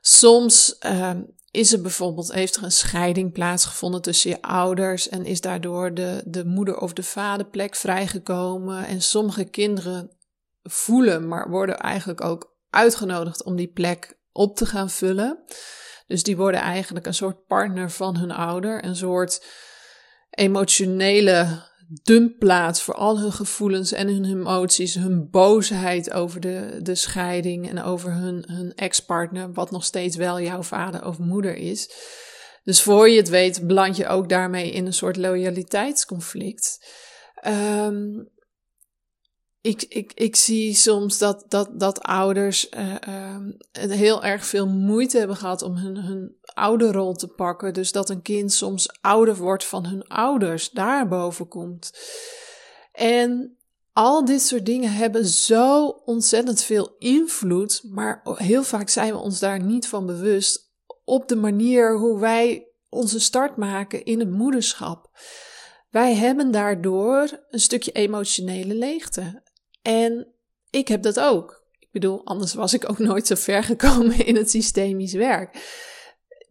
soms 0.00 0.76
um, 0.86 1.34
is 1.50 1.72
er 1.72 1.80
bijvoorbeeld, 1.80 2.32
heeft 2.32 2.56
er 2.56 2.62
een 2.62 2.72
scheiding 2.72 3.32
plaatsgevonden 3.32 4.02
tussen 4.02 4.30
je 4.30 4.42
ouders 4.42 5.08
en 5.08 5.24
is 5.24 5.40
daardoor 5.40 5.94
de, 5.94 6.22
de 6.26 6.44
moeder- 6.44 6.78
of 6.78 6.92
de 6.92 7.02
vaderplek 7.02 7.74
vrijgekomen. 7.74 8.86
En 8.86 9.02
sommige 9.02 9.44
kinderen 9.44 10.10
voelen, 10.62 11.28
maar 11.28 11.50
worden 11.50 11.78
eigenlijk 11.78 12.20
ook 12.20 12.56
uitgenodigd 12.70 13.44
om 13.44 13.56
die 13.56 13.72
plek 13.72 14.18
op 14.32 14.56
te 14.56 14.66
gaan 14.66 14.90
vullen. 14.90 15.44
Dus 16.06 16.22
die 16.22 16.36
worden 16.36 16.60
eigenlijk 16.60 17.06
een 17.06 17.14
soort 17.14 17.46
partner 17.46 17.90
van 17.90 18.16
hun 18.16 18.30
ouder, 18.30 18.84
een 18.84 18.96
soort 18.96 19.44
emotionele 20.34 21.70
dumpplaats 22.02 22.82
voor 22.82 22.94
al 22.94 23.18
hun 23.18 23.32
gevoelens 23.32 23.92
en 23.92 24.08
hun 24.08 24.24
emoties, 24.24 24.94
hun 24.94 25.30
boosheid 25.30 26.12
over 26.12 26.40
de, 26.40 26.78
de 26.82 26.94
scheiding 26.94 27.68
en 27.68 27.82
over 27.82 28.12
hun, 28.12 28.44
hun 28.46 28.74
ex-partner, 28.74 29.52
wat 29.52 29.70
nog 29.70 29.84
steeds 29.84 30.16
wel 30.16 30.40
jouw 30.40 30.62
vader 30.62 31.06
of 31.06 31.18
moeder 31.18 31.56
is. 31.56 31.90
Dus 32.64 32.82
voor 32.82 33.08
je 33.08 33.16
het 33.16 33.28
weet, 33.28 33.66
beland 33.66 33.96
je 33.96 34.06
ook 34.06 34.28
daarmee 34.28 34.70
in 34.70 34.86
een 34.86 34.92
soort 34.92 35.16
loyaliteitsconflict. 35.16 36.86
Um, 37.46 38.30
ik, 39.60 39.82
ik, 39.82 40.12
ik 40.14 40.36
zie 40.36 40.74
soms 40.74 41.18
dat, 41.18 41.44
dat, 41.48 41.80
dat 41.80 42.00
ouders 42.00 42.68
uh, 42.70 43.36
heel 43.72 44.24
erg 44.24 44.46
veel 44.46 44.66
moeite 44.68 45.18
hebben 45.18 45.36
gehad 45.36 45.62
om 45.62 45.76
hun, 45.76 45.96
hun 45.96 46.36
ouderrol 46.54 47.14
te 47.14 47.28
pakken. 47.28 47.74
Dus 47.74 47.92
dat 47.92 48.10
een 48.10 48.22
kind 48.22 48.52
soms 48.52 48.88
ouder 49.00 49.36
wordt 49.36 49.64
van 49.64 49.86
hun 49.86 50.06
ouders, 50.06 50.70
daarboven 50.70 51.48
komt. 51.48 51.92
En 52.92 53.56
al 53.92 54.24
dit 54.24 54.42
soort 54.42 54.66
dingen 54.66 54.92
hebben 54.92 55.26
zo 55.26 55.86
ontzettend 55.86 56.62
veel 56.62 56.94
invloed, 56.98 57.82
maar 57.90 58.20
heel 58.24 58.62
vaak 58.62 58.88
zijn 58.88 59.12
we 59.12 59.18
ons 59.18 59.38
daar 59.38 59.62
niet 59.62 59.88
van 59.88 60.06
bewust 60.06 60.70
op 61.04 61.28
de 61.28 61.36
manier 61.36 61.98
hoe 61.98 62.18
wij 62.18 62.66
onze 62.88 63.20
start 63.20 63.56
maken 63.56 64.04
in 64.04 64.18
het 64.18 64.30
moederschap. 64.30 65.10
Wij 65.90 66.14
hebben 66.14 66.50
daardoor 66.50 67.44
een 67.50 67.60
stukje 67.60 67.92
emotionele 67.92 68.74
leegte. 68.74 69.42
En 69.82 70.26
ik 70.70 70.88
heb 70.88 71.02
dat 71.02 71.20
ook. 71.20 71.64
Ik 71.78 71.88
bedoel, 71.90 72.24
anders 72.24 72.54
was 72.54 72.74
ik 72.74 72.90
ook 72.90 72.98
nooit 72.98 73.26
zo 73.26 73.34
ver 73.34 73.62
gekomen 73.62 74.26
in 74.26 74.36
het 74.36 74.50
systemisch 74.50 75.12
werk. 75.12 75.80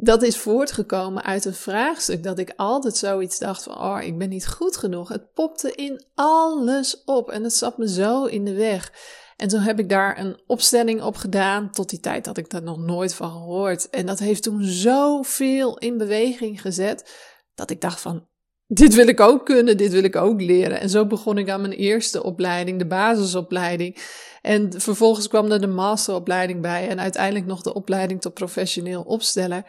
Dat 0.03 0.21
is 0.21 0.37
voortgekomen 0.37 1.23
uit 1.23 1.45
een 1.45 1.53
vraagstuk 1.53 2.23
dat 2.23 2.39
ik 2.39 2.53
altijd 2.55 2.97
zoiets 2.97 3.39
dacht 3.39 3.63
van, 3.63 3.77
oh, 3.77 4.01
ik 4.01 4.17
ben 4.17 4.29
niet 4.29 4.47
goed 4.47 4.77
genoeg. 4.77 5.09
Het 5.09 5.33
popte 5.33 5.71
in 5.71 6.05
alles 6.15 7.03
op 7.03 7.29
en 7.29 7.43
het 7.43 7.53
zat 7.53 7.77
me 7.77 7.89
zo 7.89 8.25
in 8.25 8.45
de 8.45 8.53
weg. 8.53 8.93
En 9.35 9.47
toen 9.47 9.59
heb 9.59 9.79
ik 9.79 9.89
daar 9.89 10.19
een 10.19 10.41
opstelling 10.47 11.01
op 11.01 11.15
gedaan. 11.15 11.71
Tot 11.71 11.89
die 11.89 11.99
tijd 11.99 12.25
had 12.25 12.37
ik 12.37 12.49
daar 12.49 12.63
nog 12.63 12.77
nooit 12.77 13.13
van 13.13 13.31
gehoord. 13.31 13.89
En 13.89 14.05
dat 14.05 14.19
heeft 14.19 14.43
toen 14.43 14.63
zoveel 14.63 15.77
in 15.77 15.97
beweging 15.97 16.61
gezet. 16.61 17.11
Dat 17.55 17.69
ik 17.69 17.81
dacht 17.81 18.01
van, 18.01 18.27
dit 18.73 18.93
wil 18.93 19.07
ik 19.07 19.19
ook 19.19 19.45
kunnen, 19.45 19.77
dit 19.77 19.91
wil 19.91 20.03
ik 20.03 20.15
ook 20.15 20.41
leren. 20.41 20.79
En 20.79 20.89
zo 20.89 21.05
begon 21.05 21.37
ik 21.37 21.49
aan 21.49 21.61
mijn 21.61 21.73
eerste 21.73 22.23
opleiding, 22.23 22.79
de 22.79 22.87
basisopleiding. 22.87 23.97
En 24.41 24.81
vervolgens 24.81 25.27
kwam 25.27 25.51
er 25.51 25.61
de 25.61 25.67
masteropleiding 25.67 26.61
bij 26.61 26.87
en 26.87 26.99
uiteindelijk 26.99 27.45
nog 27.45 27.61
de 27.61 27.73
opleiding 27.73 28.21
tot 28.21 28.33
professioneel 28.33 29.01
opsteller. 29.01 29.65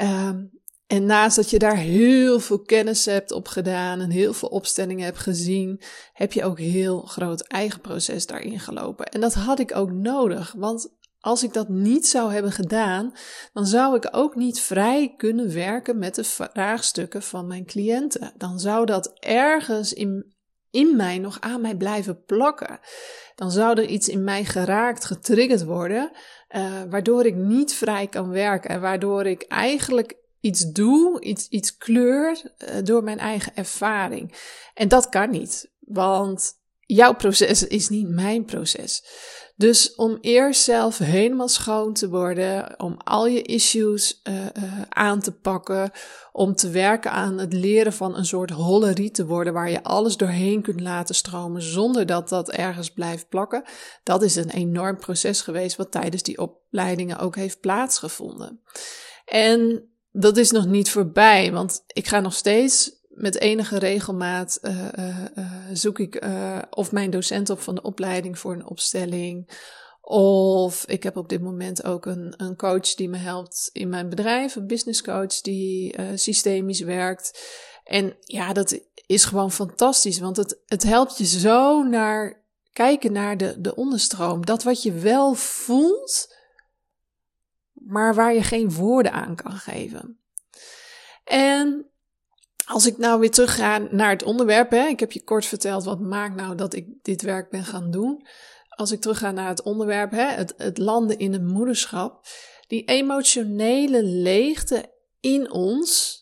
Um, 0.00 0.50
en 0.86 1.04
naast 1.04 1.36
dat 1.36 1.50
je 1.50 1.58
daar 1.58 1.76
heel 1.76 2.40
veel 2.40 2.62
kennis 2.62 3.04
hebt 3.04 3.32
opgedaan 3.32 4.00
en 4.00 4.10
heel 4.10 4.32
veel 4.32 4.48
opstellingen 4.48 5.04
hebt 5.04 5.18
gezien, 5.18 5.80
heb 6.12 6.32
je 6.32 6.44
ook 6.44 6.58
heel 6.58 7.00
groot 7.00 7.40
eigen 7.40 7.80
proces 7.80 8.26
daarin 8.26 8.60
gelopen. 8.60 9.06
En 9.06 9.20
dat 9.20 9.34
had 9.34 9.58
ik 9.58 9.76
ook 9.76 9.90
nodig, 9.90 10.54
want 10.56 10.96
als 11.28 11.42
ik 11.42 11.52
dat 11.52 11.68
niet 11.68 12.06
zou 12.06 12.32
hebben 12.32 12.52
gedaan, 12.52 13.12
dan 13.52 13.66
zou 13.66 13.96
ik 13.96 14.08
ook 14.10 14.34
niet 14.34 14.60
vrij 14.60 15.14
kunnen 15.16 15.54
werken 15.54 15.98
met 15.98 16.14
de 16.14 16.24
vraagstukken 16.24 17.22
van 17.22 17.46
mijn 17.46 17.66
cliënten. 17.66 18.32
Dan 18.36 18.58
zou 18.58 18.86
dat 18.86 19.12
ergens 19.18 19.92
in, 19.92 20.34
in 20.70 20.96
mij 20.96 21.18
nog 21.18 21.40
aan 21.40 21.60
mij 21.60 21.76
blijven 21.76 22.24
plakken. 22.24 22.80
Dan 23.34 23.50
zou 23.50 23.80
er 23.80 23.86
iets 23.86 24.08
in 24.08 24.24
mij 24.24 24.44
geraakt, 24.44 25.04
getriggerd 25.04 25.64
worden, 25.64 26.10
uh, 26.56 26.82
waardoor 26.90 27.26
ik 27.26 27.34
niet 27.34 27.74
vrij 27.74 28.06
kan 28.06 28.28
werken 28.28 28.70
en 28.70 28.80
waardoor 28.80 29.26
ik 29.26 29.42
eigenlijk 29.42 30.16
iets 30.40 30.72
doe, 30.72 31.20
iets, 31.20 31.48
iets 31.48 31.76
kleur 31.76 32.54
uh, 32.58 32.68
door 32.84 33.02
mijn 33.02 33.18
eigen 33.18 33.56
ervaring. 33.56 34.34
En 34.74 34.88
dat 34.88 35.08
kan 35.08 35.30
niet, 35.30 35.70
want 35.80 36.57
jouw 36.88 37.14
proces 37.14 37.66
is 37.66 37.88
niet 37.88 38.08
mijn 38.08 38.44
proces. 38.44 39.04
Dus 39.56 39.94
om 39.94 40.18
eerst 40.20 40.62
zelf 40.62 40.98
helemaal 40.98 41.48
schoon 41.48 41.92
te 41.92 42.08
worden, 42.08 42.80
om 42.80 42.96
al 43.04 43.26
je 43.26 43.42
issues 43.42 44.20
uh, 44.28 44.34
uh, 44.34 44.80
aan 44.88 45.20
te 45.20 45.32
pakken, 45.32 45.90
om 46.32 46.54
te 46.54 46.70
werken 46.70 47.10
aan 47.10 47.38
het 47.38 47.52
leren 47.52 47.92
van 47.92 48.16
een 48.16 48.24
soort 48.24 48.50
hollerie 48.50 49.10
te 49.10 49.26
worden 49.26 49.52
waar 49.52 49.70
je 49.70 49.82
alles 49.82 50.16
doorheen 50.16 50.62
kunt 50.62 50.80
laten 50.80 51.14
stromen 51.14 51.62
zonder 51.62 52.06
dat 52.06 52.28
dat 52.28 52.50
ergens 52.50 52.90
blijft 52.90 53.28
plakken, 53.28 53.62
dat 54.02 54.22
is 54.22 54.36
een 54.36 54.50
enorm 54.50 54.98
proces 54.98 55.40
geweest 55.40 55.76
wat 55.76 55.90
tijdens 55.90 56.22
die 56.22 56.38
opleidingen 56.38 57.18
ook 57.18 57.36
heeft 57.36 57.60
plaatsgevonden. 57.60 58.60
En 59.24 59.88
dat 60.10 60.36
is 60.36 60.50
nog 60.50 60.66
niet 60.66 60.90
voorbij, 60.90 61.52
want 61.52 61.82
ik 61.86 62.08
ga 62.08 62.20
nog 62.20 62.34
steeds 62.34 62.97
met 63.20 63.38
enige 63.38 63.78
regelmaat 63.78 64.58
uh, 64.62 64.88
uh, 64.98 65.24
uh, 65.34 65.52
zoek 65.72 65.98
ik 65.98 66.26
of 66.70 66.92
mijn 66.92 67.10
docent 67.10 67.50
op 67.50 67.60
van 67.60 67.74
de 67.74 67.82
opleiding 67.82 68.38
voor 68.38 68.52
een 68.52 68.66
opstelling. 68.66 69.50
Of 70.00 70.86
ik 70.86 71.02
heb 71.02 71.16
op 71.16 71.28
dit 71.28 71.40
moment 71.40 71.84
ook 71.84 72.06
een, 72.06 72.34
een 72.36 72.56
coach 72.56 72.94
die 72.94 73.08
me 73.08 73.16
helpt 73.16 73.70
in 73.72 73.88
mijn 73.88 74.08
bedrijf, 74.08 74.56
een 74.56 74.66
business 74.66 75.02
coach 75.02 75.40
die 75.40 75.96
systemisch 76.14 76.80
werkt. 76.80 77.40
En 77.84 78.16
ja, 78.20 78.52
dat 78.52 78.80
is 79.06 79.24
gewoon 79.24 79.52
fantastisch, 79.52 80.18
want 80.18 80.36
het, 80.36 80.60
het 80.66 80.82
helpt 80.82 81.18
je 81.18 81.24
zo 81.24 81.82
naar 81.82 82.42
kijken 82.72 83.12
naar 83.12 83.36
de, 83.36 83.60
de 83.60 83.74
onderstroom. 83.74 84.46
Dat 84.46 84.62
wat 84.62 84.82
je 84.82 84.92
wel 84.92 85.34
voelt, 85.34 86.34
maar 87.72 88.14
waar 88.14 88.34
je 88.34 88.42
geen 88.42 88.72
woorden 88.72 89.12
aan 89.12 89.36
kan 89.36 89.52
geven. 89.52 90.18
En 91.24 91.90
als 92.68 92.86
ik 92.86 92.98
nou 92.98 93.20
weer 93.20 93.30
terug 93.30 93.54
ga 93.54 93.78
naar 93.78 94.10
het 94.10 94.22
onderwerp, 94.22 94.70
hè, 94.70 94.86
ik 94.86 95.00
heb 95.00 95.12
je 95.12 95.24
kort 95.24 95.46
verteld 95.46 95.84
wat 95.84 96.00
maakt 96.00 96.36
nou 96.36 96.54
dat 96.54 96.74
ik 96.74 96.86
dit 97.02 97.22
werk 97.22 97.50
ben 97.50 97.64
gaan 97.64 97.90
doen. 97.90 98.26
Als 98.68 98.90
ik 98.90 99.00
terug 99.00 99.18
ga 99.18 99.30
naar 99.30 99.48
het 99.48 99.62
onderwerp, 99.62 100.10
hè, 100.10 100.26
het, 100.26 100.54
het 100.56 100.78
landen 100.78 101.18
in 101.18 101.32
het 101.32 101.42
moederschap, 101.42 102.26
die 102.66 102.84
emotionele 102.84 104.02
leegte 104.02 104.92
in 105.20 105.50
ons, 105.50 106.16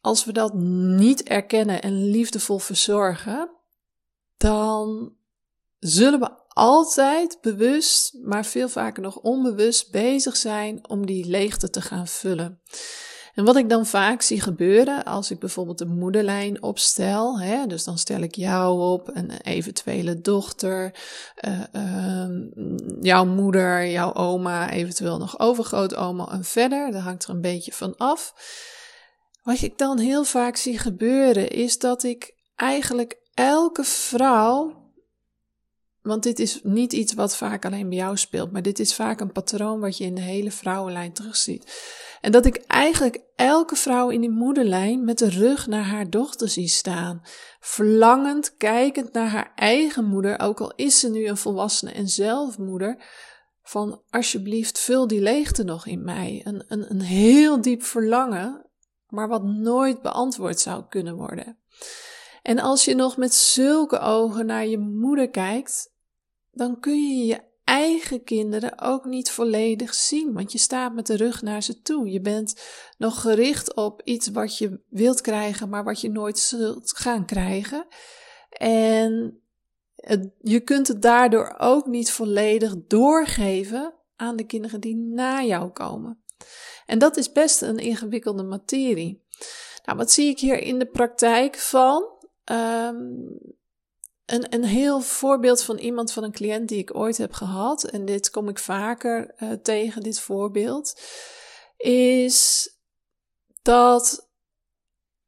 als 0.00 0.24
we 0.24 0.32
dat 0.32 0.54
niet 0.54 1.22
erkennen 1.22 1.82
en 1.82 2.10
liefdevol 2.10 2.58
verzorgen, 2.58 3.50
dan 4.36 5.14
zullen 5.78 6.20
we 6.20 6.30
altijd 6.48 7.38
bewust, 7.40 8.18
maar 8.22 8.46
veel 8.46 8.68
vaker 8.68 9.02
nog 9.02 9.16
onbewust 9.16 9.90
bezig 9.90 10.36
zijn 10.36 10.88
om 10.88 11.06
die 11.06 11.26
leegte 11.26 11.70
te 11.70 11.80
gaan 11.80 12.06
vullen. 12.06 12.60
En 13.34 13.44
wat 13.44 13.56
ik 13.56 13.68
dan 13.68 13.86
vaak 13.86 14.22
zie 14.22 14.40
gebeuren 14.40 15.04
als 15.04 15.30
ik 15.30 15.38
bijvoorbeeld 15.38 15.80
een 15.80 15.98
moederlijn 15.98 16.62
opstel, 16.62 17.40
hè, 17.40 17.66
dus 17.66 17.84
dan 17.84 17.98
stel 17.98 18.20
ik 18.20 18.34
jou 18.34 18.80
op, 18.80 19.10
een 19.12 19.30
eventuele 19.30 20.20
dochter, 20.20 20.94
uh, 21.48 21.60
uh, 21.72 22.28
jouw 23.00 23.24
moeder, 23.24 23.86
jouw 23.86 24.14
oma, 24.14 24.70
eventueel 24.70 25.18
nog 25.18 25.38
overgrootoma 25.38 26.28
en 26.30 26.44
verder, 26.44 26.90
daar 26.92 27.02
hangt 27.02 27.24
er 27.24 27.30
een 27.30 27.40
beetje 27.40 27.72
van 27.72 27.96
af. 27.96 28.34
Wat 29.42 29.60
ik 29.60 29.78
dan 29.78 29.98
heel 29.98 30.24
vaak 30.24 30.56
zie 30.56 30.78
gebeuren 30.78 31.50
is 31.50 31.78
dat 31.78 32.02
ik 32.02 32.34
eigenlijk 32.54 33.18
elke 33.34 33.84
vrouw 33.84 34.80
want 36.02 36.22
dit 36.22 36.38
is 36.38 36.60
niet 36.62 36.92
iets 36.92 37.14
wat 37.14 37.36
vaak 37.36 37.64
alleen 37.64 37.88
bij 37.88 37.98
jou 37.98 38.16
speelt, 38.16 38.52
maar 38.52 38.62
dit 38.62 38.78
is 38.78 38.94
vaak 38.94 39.20
een 39.20 39.32
patroon 39.32 39.80
wat 39.80 39.96
je 39.96 40.04
in 40.04 40.14
de 40.14 40.20
hele 40.20 40.50
vrouwenlijn 40.50 41.12
terugziet. 41.12 41.72
En 42.20 42.32
dat 42.32 42.46
ik 42.46 42.56
eigenlijk 42.56 43.20
elke 43.36 43.76
vrouw 43.76 44.08
in 44.08 44.20
die 44.20 44.30
moederlijn 44.30 45.04
met 45.04 45.18
de 45.18 45.28
rug 45.28 45.66
naar 45.66 45.84
haar 45.84 46.10
dochter 46.10 46.48
zie 46.48 46.68
staan, 46.68 47.22
verlangend, 47.60 48.56
kijkend 48.56 49.12
naar 49.12 49.28
haar 49.28 49.52
eigen 49.54 50.04
moeder, 50.04 50.40
ook 50.40 50.60
al 50.60 50.72
is 50.76 51.00
ze 51.00 51.10
nu 51.10 51.26
een 51.26 51.36
volwassene 51.36 51.92
en 51.92 52.08
zelfmoeder, 52.08 53.04
van 53.62 54.02
alsjeblieft 54.10 54.78
vul 54.78 55.06
die 55.06 55.20
leegte 55.20 55.62
nog 55.64 55.86
in 55.86 56.04
mij. 56.04 56.40
Een, 56.44 56.64
een, 56.68 56.90
een 56.90 57.00
heel 57.00 57.60
diep 57.60 57.82
verlangen, 57.82 58.66
maar 59.08 59.28
wat 59.28 59.44
nooit 59.44 60.02
beantwoord 60.02 60.60
zou 60.60 60.84
kunnen 60.88 61.14
worden. 61.14 61.58
En 62.42 62.58
als 62.58 62.84
je 62.84 62.94
nog 62.94 63.16
met 63.16 63.34
zulke 63.34 63.98
ogen 63.98 64.46
naar 64.46 64.66
je 64.66 64.78
moeder 64.78 65.30
kijkt, 65.30 65.92
dan 66.50 66.80
kun 66.80 67.08
je 67.08 67.26
je 67.26 67.49
eigen 67.70 68.24
kinderen 68.24 68.80
ook 68.80 69.04
niet 69.04 69.30
volledig 69.30 69.94
zien, 69.94 70.32
want 70.32 70.52
je 70.52 70.58
staat 70.58 70.94
met 70.94 71.06
de 71.06 71.16
rug 71.16 71.42
naar 71.42 71.62
ze 71.62 71.82
toe. 71.82 72.10
Je 72.10 72.20
bent 72.20 72.60
nog 72.98 73.20
gericht 73.20 73.74
op 73.74 74.02
iets 74.04 74.28
wat 74.28 74.58
je 74.58 74.80
wilt 74.88 75.20
krijgen, 75.20 75.68
maar 75.68 75.84
wat 75.84 76.00
je 76.00 76.10
nooit 76.10 76.38
zult 76.38 76.96
gaan 76.96 77.26
krijgen. 77.26 77.86
En 78.50 79.40
je 80.40 80.60
kunt 80.60 80.88
het 80.88 81.02
daardoor 81.02 81.54
ook 81.58 81.86
niet 81.86 82.10
volledig 82.10 82.74
doorgeven 82.86 83.94
aan 84.16 84.36
de 84.36 84.46
kinderen 84.46 84.80
die 84.80 84.96
na 84.96 85.42
jou 85.42 85.70
komen. 85.70 86.22
En 86.86 86.98
dat 86.98 87.16
is 87.16 87.32
best 87.32 87.62
een 87.62 87.78
ingewikkelde 87.78 88.42
materie. 88.42 89.24
Nou, 89.84 89.98
wat 89.98 90.10
zie 90.10 90.28
ik 90.28 90.38
hier 90.38 90.62
in 90.62 90.78
de 90.78 90.86
praktijk 90.86 91.56
van? 91.56 92.04
Um, 92.44 93.58
een, 94.32 94.54
een 94.54 94.64
heel 94.64 95.00
voorbeeld 95.00 95.62
van 95.62 95.78
iemand, 95.78 96.12
van 96.12 96.24
een 96.24 96.32
cliënt 96.32 96.68
die 96.68 96.78
ik 96.78 96.94
ooit 96.94 97.16
heb 97.16 97.32
gehad, 97.32 97.84
en 97.84 98.04
dit 98.04 98.30
kom 98.30 98.48
ik 98.48 98.58
vaker 98.58 99.34
uh, 99.38 99.52
tegen, 99.52 100.02
dit 100.02 100.20
voorbeeld, 100.20 101.00
is 101.76 102.68
dat 103.62 104.28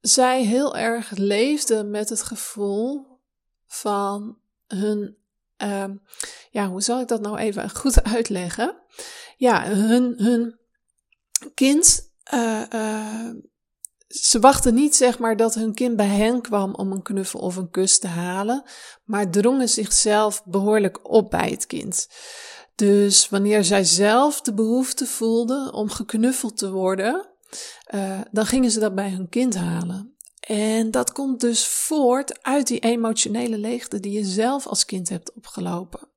zij 0.00 0.44
heel 0.44 0.76
erg 0.76 1.10
leefde 1.10 1.84
met 1.84 2.08
het 2.08 2.22
gevoel 2.22 3.06
van 3.66 4.38
hun, 4.66 5.16
uh, 5.62 5.84
ja, 6.50 6.68
hoe 6.68 6.82
zal 6.82 7.00
ik 7.00 7.08
dat 7.08 7.20
nou 7.20 7.38
even 7.38 7.70
goed 7.80 8.02
uitleggen? 8.02 8.82
Ja, 9.36 9.64
hun, 9.64 10.14
hun 10.16 10.58
kind 11.54 12.12
uh, 12.34 12.62
uh, 12.74 13.30
ze 14.20 14.40
wachten 14.40 14.74
niet 14.74 14.96
zeg 14.96 15.18
maar 15.18 15.36
dat 15.36 15.54
hun 15.54 15.74
kind 15.74 15.96
bij 15.96 16.06
hen 16.06 16.40
kwam 16.40 16.74
om 16.74 16.92
een 16.92 17.02
knuffel 17.02 17.40
of 17.40 17.56
een 17.56 17.70
kus 17.70 17.98
te 17.98 18.06
halen, 18.06 18.62
maar 19.04 19.30
drongen 19.30 19.68
zichzelf 19.68 20.42
behoorlijk 20.44 21.10
op 21.12 21.30
bij 21.30 21.50
het 21.50 21.66
kind. 21.66 22.08
Dus 22.74 23.28
wanneer 23.28 23.64
zij 23.64 23.84
zelf 23.84 24.40
de 24.40 24.54
behoefte 24.54 25.06
voelden 25.06 25.72
om 25.72 25.90
geknuffeld 25.90 26.56
te 26.56 26.70
worden, 26.70 27.28
uh, 27.94 28.20
dan 28.30 28.46
gingen 28.46 28.70
ze 28.70 28.80
dat 28.80 28.94
bij 28.94 29.10
hun 29.10 29.28
kind 29.28 29.54
halen. 29.54 30.16
En 30.40 30.90
dat 30.90 31.12
komt 31.12 31.40
dus 31.40 31.66
voort 31.66 32.42
uit 32.42 32.66
die 32.66 32.78
emotionele 32.78 33.58
leegte 33.58 34.00
die 34.00 34.12
je 34.12 34.24
zelf 34.24 34.66
als 34.66 34.84
kind 34.84 35.08
hebt 35.08 35.32
opgelopen. 35.34 36.08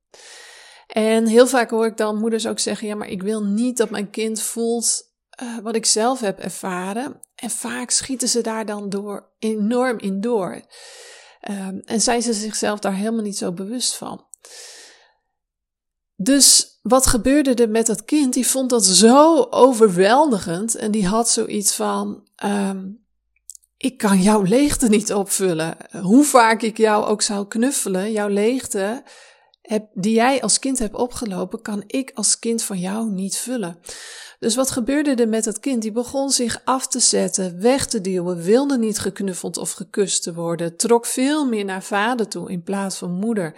En 0.88 1.28
heel 1.28 1.48
vaak 1.48 1.70
hoor 1.70 1.86
ik 1.86 1.98
dan 1.98 2.20
moeders 2.20 2.48
ook 2.48 2.60
zeggen: 2.60 2.88
Ja, 2.88 2.96
maar 2.96 3.10
ik 3.10 3.22
wil 3.22 3.44
niet 3.44 3.78
dat 3.78 3.90
mijn 3.90 4.10
kind 4.10 4.42
voelt 4.42 5.14
uh, 5.44 5.58
wat 5.58 5.76
ik 5.76 5.86
zelf 5.86 6.20
heb 6.20 6.40
ervaren. 6.40 7.22
En 7.36 7.50
vaak 7.50 7.90
schieten 7.90 8.28
ze 8.28 8.42
daar 8.42 8.66
dan 8.66 8.90
door 8.90 9.30
enorm 9.40 10.00
in 10.00 10.22
door. 10.22 10.62
Um, 11.50 11.82
en 11.86 12.02
zijn 12.02 12.22
ze 12.22 12.34
zichzelf 12.34 12.80
daar 12.80 12.96
helemaal 12.96 13.24
niet 13.24 13.38
zo 13.38 13.52
bewust 13.52 13.96
van. 13.96 14.26
Dus 16.16 16.80
wat 16.82 17.08
gebeurde 17.08 17.54
er 17.54 17.70
met 17.70 17.86
dat 17.86 18.06
kind? 18.06 18.34
Die 18.34 18.48
vond 18.48 18.70
dat 18.70 18.86
zo 18.86 19.48
overweldigend 19.50 20.76
en 20.76 20.92
die 20.92 21.08
had 21.08 21.30
zoiets 21.30 21.76
van: 21.76 22.28
um, 22.44 23.06
ik 23.78 23.98
kan 23.98 24.22
jouw 24.22 24.42
leegte 24.42 24.88
niet 24.88 25.14
opvullen. 25.14 25.78
Hoe 26.02 26.24
vaak 26.24 26.62
ik 26.62 26.78
jou 26.78 27.06
ook 27.06 27.22
zou 27.22 27.48
knuffelen, 27.48 28.12
jouw 28.12 28.28
leegte 28.28 29.04
heb, 29.66 29.88
die 29.94 30.14
jij 30.14 30.42
als 30.42 30.60
kind 30.60 30.80
hebt 30.80 30.96
opgelopen, 30.96 31.62
kan 31.62 31.84
ik 31.88 32.12
als 32.14 32.40
kind 32.40 32.64
van 32.64 32.80
jou 32.80 33.10
niet 33.10 33.38
vullen. 33.38 33.80
Dus 34.40 34.56
wat 34.56 34.72
gebeurde 34.72 35.16
er 35.16 35.30
met 35.30 35.44
dat 35.44 35.60
kind? 35.60 35.82
Die 35.82 35.92
begon 35.92 36.30
zich 36.30 36.62
af 36.64 36.88
te 36.88 37.00
zetten, 37.00 37.62
weg 37.62 37.86
te 37.88 38.02
duwen, 38.02 38.42
wilde 38.42 38.78
niet 38.78 39.00
geknuffeld 39.00 39.58
of 39.58 39.72
gekust 39.72 40.24
te 40.24 40.34
worden, 40.34 40.78
trok 40.78 41.06
veel 41.06 41.46
meer 41.46 41.66
naar 41.66 41.84
vader 41.84 42.28
toe 42.28 42.52
in 42.52 42.64
plaats 42.64 42.98
van 42.98 43.12
moeder. 43.12 43.54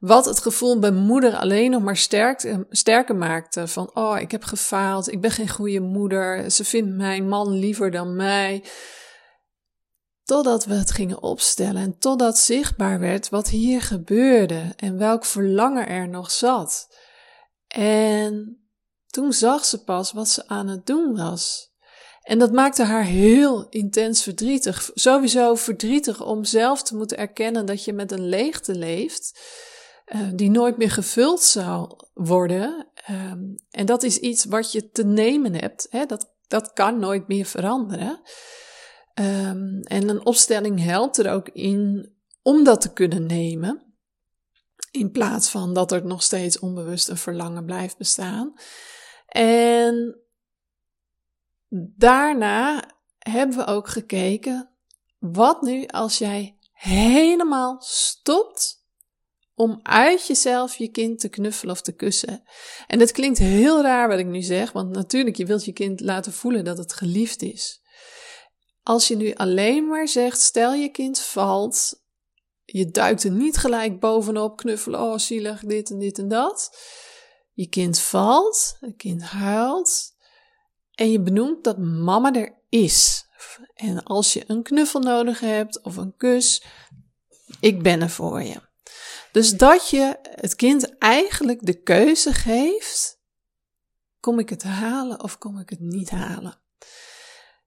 Wat 0.00 0.24
het 0.24 0.40
gevoel 0.40 0.78
bij 0.78 0.90
moeder 0.90 1.36
alleen 1.36 1.70
nog 1.70 1.82
maar 1.82 1.96
sterk, 1.96 2.56
sterker 2.70 3.16
maakte. 3.16 3.66
Van, 3.66 3.90
oh, 3.94 4.20
ik 4.20 4.30
heb 4.30 4.44
gefaald, 4.44 5.12
ik 5.12 5.20
ben 5.20 5.30
geen 5.30 5.48
goede 5.48 5.80
moeder, 5.80 6.50
ze 6.50 6.64
vindt 6.64 6.96
mijn 6.96 7.28
man 7.28 7.52
liever 7.52 7.90
dan 7.90 8.16
mij. 8.16 8.64
Totdat 10.24 10.64
we 10.64 10.74
het 10.74 10.90
gingen 10.90 11.22
opstellen 11.22 11.82
en 11.82 11.98
totdat 11.98 12.38
zichtbaar 12.38 12.98
werd 12.98 13.28
wat 13.28 13.48
hier 13.48 13.82
gebeurde 13.82 14.72
en 14.76 14.98
welk 14.98 15.24
verlangen 15.24 15.88
er 15.88 16.08
nog 16.08 16.30
zat. 16.30 16.96
En 17.68 18.58
toen 19.06 19.32
zag 19.32 19.64
ze 19.64 19.84
pas 19.84 20.12
wat 20.12 20.28
ze 20.28 20.48
aan 20.48 20.68
het 20.68 20.86
doen 20.86 21.16
was. 21.16 21.72
En 22.22 22.38
dat 22.38 22.52
maakte 22.52 22.82
haar 22.82 23.04
heel 23.04 23.68
intens 23.68 24.22
verdrietig. 24.22 24.90
Sowieso 24.94 25.54
verdrietig 25.54 26.22
om 26.22 26.44
zelf 26.44 26.82
te 26.82 26.96
moeten 26.96 27.18
erkennen 27.18 27.66
dat 27.66 27.84
je 27.84 27.92
met 27.92 28.12
een 28.12 28.28
leegte 28.28 28.74
leeft. 28.74 29.40
Uh, 30.06 30.20
die 30.34 30.50
nooit 30.50 30.76
meer 30.76 30.90
gevuld 30.90 31.42
zou 31.42 31.96
worden. 32.14 32.86
Um, 33.10 33.54
en 33.70 33.86
dat 33.86 34.02
is 34.02 34.18
iets 34.18 34.44
wat 34.44 34.72
je 34.72 34.90
te 34.90 35.04
nemen 35.04 35.54
hebt. 35.54 35.88
Dat, 36.06 36.34
dat 36.48 36.72
kan 36.72 36.98
nooit 36.98 37.28
meer 37.28 37.46
veranderen. 37.46 38.20
Um, 39.14 39.80
en 39.82 40.08
een 40.08 40.26
opstelling 40.26 40.80
helpt 40.80 41.18
er 41.18 41.32
ook 41.32 41.48
in 41.48 42.12
om 42.42 42.64
dat 42.64 42.80
te 42.80 42.92
kunnen 42.92 43.26
nemen. 43.26 43.94
In 44.90 45.10
plaats 45.10 45.48
van 45.48 45.74
dat 45.74 45.92
er 45.92 46.06
nog 46.06 46.22
steeds 46.22 46.58
onbewust 46.58 47.08
een 47.08 47.16
verlangen 47.16 47.64
blijft 47.64 47.96
bestaan. 47.96 48.54
En 49.26 50.18
daarna 51.96 52.90
hebben 53.18 53.56
we 53.56 53.64
ook 53.64 53.88
gekeken, 53.88 54.70
wat 55.18 55.62
nu 55.62 55.86
als 55.86 56.18
jij 56.18 56.58
helemaal 56.72 57.76
stopt 57.80 58.82
om 59.54 59.80
uit 59.82 60.26
jezelf 60.26 60.76
je 60.76 60.88
kind 60.88 61.20
te 61.20 61.28
knuffelen 61.28 61.74
of 61.74 61.80
te 61.80 61.92
kussen. 61.92 62.42
En 62.86 63.00
het 63.00 63.12
klinkt 63.12 63.38
heel 63.38 63.82
raar 63.82 64.08
wat 64.08 64.18
ik 64.18 64.26
nu 64.26 64.42
zeg, 64.42 64.72
want 64.72 64.90
natuurlijk, 64.90 65.36
je 65.36 65.46
wilt 65.46 65.64
je 65.64 65.72
kind 65.72 66.00
laten 66.00 66.32
voelen 66.32 66.64
dat 66.64 66.78
het 66.78 66.92
geliefd 66.92 67.42
is. 67.42 67.82
Als 68.84 69.08
je 69.08 69.16
nu 69.16 69.34
alleen 69.34 69.86
maar 69.88 70.08
zegt, 70.08 70.40
stel 70.40 70.74
je 70.74 70.88
kind 70.88 71.20
valt, 71.20 72.02
je 72.64 72.90
duikt 72.90 73.24
er 73.24 73.30
niet 73.30 73.56
gelijk 73.56 74.00
bovenop, 74.00 74.56
knuffelen, 74.56 75.00
oh 75.00 75.18
zielig, 75.18 75.60
dit 75.60 75.90
en 75.90 75.98
dit 75.98 76.18
en 76.18 76.28
dat. 76.28 76.78
Je 77.52 77.68
kind 77.68 77.98
valt, 77.98 78.76
het 78.80 78.96
kind 78.96 79.22
huilt 79.22 80.16
en 80.94 81.10
je 81.10 81.20
benoemt 81.20 81.64
dat 81.64 81.78
mama 81.78 82.32
er 82.32 82.58
is. 82.68 83.26
En 83.74 84.02
als 84.02 84.32
je 84.32 84.44
een 84.46 84.62
knuffel 84.62 85.00
nodig 85.00 85.40
hebt 85.40 85.82
of 85.82 85.96
een 85.96 86.16
kus, 86.16 86.64
ik 87.60 87.82
ben 87.82 88.02
er 88.02 88.10
voor 88.10 88.42
je. 88.42 88.60
Dus 89.32 89.50
dat 89.50 89.88
je 89.90 90.18
het 90.22 90.54
kind 90.54 90.98
eigenlijk 90.98 91.66
de 91.66 91.82
keuze 91.82 92.32
geeft: 92.32 93.20
kom 94.20 94.38
ik 94.38 94.48
het 94.48 94.62
halen 94.62 95.22
of 95.22 95.38
kom 95.38 95.58
ik 95.58 95.70
het 95.70 95.80
niet 95.80 96.10
halen? 96.10 96.62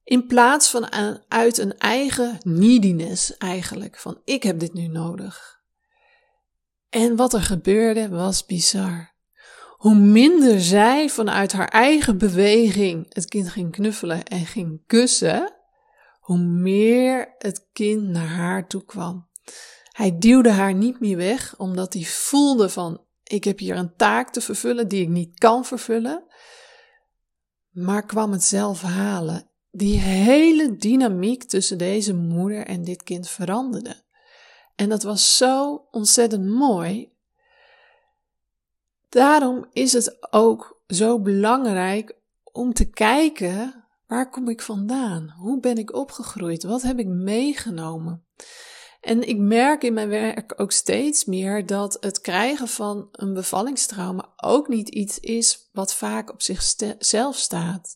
In 0.07 0.27
plaats 0.27 0.69
van 0.69 0.91
uit 1.27 1.57
een 1.57 1.77
eigen 1.77 2.37
neediness 2.43 3.37
eigenlijk, 3.37 3.97
van 3.97 4.21
ik 4.23 4.43
heb 4.43 4.59
dit 4.59 4.73
nu 4.73 4.87
nodig. 4.87 5.61
En 6.89 7.15
wat 7.15 7.33
er 7.33 7.41
gebeurde 7.41 8.09
was 8.09 8.45
bizar. 8.45 9.13
Hoe 9.69 9.95
minder 9.95 10.61
zij 10.61 11.09
vanuit 11.09 11.51
haar 11.51 11.67
eigen 11.67 12.17
beweging 12.17 13.05
het 13.09 13.25
kind 13.25 13.49
ging 13.49 13.71
knuffelen 13.71 14.23
en 14.23 14.45
ging 14.45 14.81
kussen, 14.85 15.53
hoe 16.19 16.39
meer 16.39 17.35
het 17.37 17.67
kind 17.73 18.03
naar 18.03 18.27
haar 18.27 18.67
toe 18.67 18.85
kwam. 18.85 19.27
Hij 19.91 20.17
duwde 20.17 20.51
haar 20.51 20.73
niet 20.73 20.99
meer 20.99 21.17
weg, 21.17 21.57
omdat 21.57 21.93
hij 21.93 22.03
voelde 22.03 22.69
van, 22.69 23.01
ik 23.23 23.43
heb 23.43 23.59
hier 23.59 23.75
een 23.75 23.95
taak 23.95 24.31
te 24.31 24.41
vervullen 24.41 24.87
die 24.87 25.01
ik 25.01 25.09
niet 25.09 25.39
kan 25.39 25.65
vervullen, 25.65 26.23
maar 27.69 28.05
kwam 28.05 28.31
het 28.31 28.43
zelf 28.43 28.81
halen. 28.81 29.49
Die 29.71 29.99
hele 29.99 30.75
dynamiek 30.75 31.43
tussen 31.43 31.77
deze 31.77 32.13
moeder 32.13 32.65
en 32.65 32.83
dit 32.83 33.03
kind 33.03 33.29
veranderde. 33.29 34.03
En 34.75 34.89
dat 34.89 35.03
was 35.03 35.37
zo 35.37 35.87
ontzettend 35.91 36.45
mooi. 36.45 37.11
Daarom 39.09 39.65
is 39.71 39.93
het 39.93 40.17
ook 40.33 40.81
zo 40.87 41.19
belangrijk 41.21 42.15
om 42.43 42.73
te 42.73 42.89
kijken 42.89 43.87
waar 44.07 44.29
kom 44.29 44.49
ik 44.49 44.61
vandaan? 44.61 45.33
Hoe 45.37 45.59
ben 45.59 45.77
ik 45.77 45.93
opgegroeid? 45.93 46.63
Wat 46.63 46.81
heb 46.81 46.99
ik 46.99 47.07
meegenomen? 47.07 48.25
En 49.01 49.27
ik 49.27 49.37
merk 49.37 49.83
in 49.83 49.93
mijn 49.93 50.09
werk 50.09 50.53
ook 50.61 50.71
steeds 50.71 51.25
meer 51.25 51.65
dat 51.65 51.97
het 51.99 52.21
krijgen 52.21 52.67
van 52.67 53.09
een 53.11 53.33
bevallingstrauma 53.33 54.33
ook 54.35 54.67
niet 54.67 54.89
iets 54.89 55.19
is 55.19 55.69
wat 55.71 55.93
vaak 55.93 56.31
op 56.31 56.41
zichzelf 56.41 57.35
staat. 57.35 57.95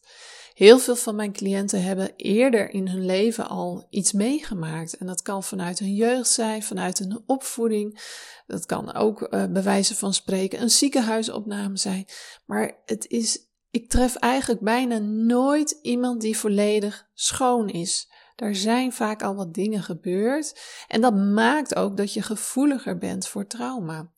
Heel 0.54 0.80
veel 0.80 0.96
van 0.96 1.16
mijn 1.16 1.32
cliënten 1.32 1.84
hebben 1.84 2.14
eerder 2.16 2.70
in 2.70 2.88
hun 2.88 3.06
leven 3.06 3.48
al 3.48 3.88
iets 3.90 4.12
meegemaakt. 4.12 4.98
En 4.98 5.06
dat 5.06 5.22
kan 5.22 5.44
vanuit 5.44 5.80
hun 5.80 5.96
jeugd 5.96 6.30
zijn, 6.30 6.64
vanuit 6.64 6.98
hun 6.98 7.24
opvoeding. 7.26 8.00
Dat 8.48 8.66
kan 8.66 8.94
ook 8.94 9.22
uh, 9.22 9.46
bij 9.46 9.64
wijze 9.64 9.96
van 9.96 10.14
spreken 10.14 10.62
een 10.62 10.70
ziekenhuisopname 10.70 11.78
zijn. 11.78 12.06
Maar 12.46 12.82
het 12.86 13.08
is, 13.08 13.48
ik 13.72 13.90
tref 13.90 14.16
eigenlijk 14.16 14.62
bijna 14.62 14.98
nooit 14.98 15.80
iemand 15.82 16.22
die 16.22 16.38
volledig 16.38 17.10
schoon 17.14 17.70
is. 17.70 18.10
Er 18.36 18.56
zijn 18.56 18.94
vaak 18.94 19.24
al 19.24 19.36
wat 19.36 19.54
dingen 19.54 19.84
gebeurd. 19.84 20.60
En 20.88 21.02
dat 21.02 21.16
maakt 21.16 21.76
ook 21.76 21.98
dat 21.98 22.14
je 22.14 22.22
gevoeliger 22.22 22.98
bent 22.98 23.28
voor 23.28 23.48
trauma. 23.48 24.12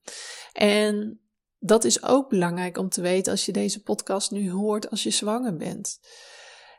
En 0.54 1.23
dat 1.66 1.84
is 1.84 2.04
ook 2.04 2.30
belangrijk 2.30 2.78
om 2.78 2.90
te 2.90 3.02
weten 3.02 3.32
als 3.32 3.46
je 3.46 3.52
deze 3.52 3.84
podcast 3.84 4.32
nu 4.32 4.52
hoort 4.52 4.90
als 4.90 5.04
je 5.04 5.10
zwanger 5.10 5.56
bent. 5.56 6.00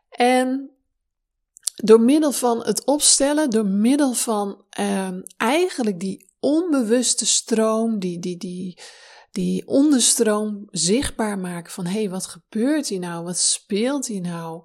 En 0.08 0.70
door 1.74 2.00
middel 2.00 2.32
van 2.32 2.64
het 2.64 2.84
opstellen, 2.84 3.50
door 3.50 3.66
middel 3.66 4.12
van 4.12 4.64
um, 4.80 5.22
eigenlijk 5.36 6.00
die 6.00 6.28
onbewuste 6.40 7.26
stroom, 7.26 7.98
die, 7.98 8.18
die, 8.18 8.36
die, 8.36 8.78
die 9.30 9.66
onderstroom 9.66 10.68
zichtbaar 10.70 11.38
maken 11.38 11.72
van 11.72 11.86
hé, 11.86 11.98
hey, 11.98 12.10
wat 12.10 12.26
gebeurt 12.26 12.88
hier 12.88 12.98
nou? 12.98 13.24
Wat 13.24 13.38
speelt 13.38 14.06
hier 14.06 14.20
nou? 14.20 14.62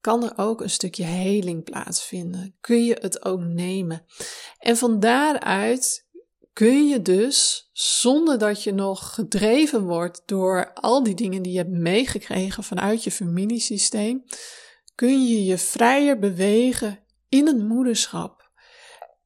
kan 0.00 0.24
er 0.24 0.32
ook 0.36 0.60
een 0.60 0.70
stukje 0.70 1.04
heling 1.04 1.64
plaatsvinden. 1.64 2.56
Kun 2.60 2.84
je 2.84 2.98
het 3.00 3.24
ook 3.24 3.40
nemen. 3.40 4.06
En 4.58 4.76
van 4.76 5.00
daaruit 5.00 6.03
kun 6.54 6.88
je 6.88 7.02
dus, 7.02 7.68
zonder 7.72 8.38
dat 8.38 8.62
je 8.62 8.72
nog 8.72 9.14
gedreven 9.14 9.84
wordt 9.84 10.22
door 10.26 10.72
al 10.72 11.02
die 11.02 11.14
dingen 11.14 11.42
die 11.42 11.52
je 11.52 11.58
hebt 11.58 11.70
meegekregen 11.70 12.64
vanuit 12.64 13.04
je 13.04 13.10
familiesysteem, 13.10 14.24
kun 14.94 15.26
je 15.26 15.44
je 15.44 15.58
vrijer 15.58 16.18
bewegen 16.18 16.98
in 17.28 17.46
het 17.46 17.58
moederschap. 17.58 18.50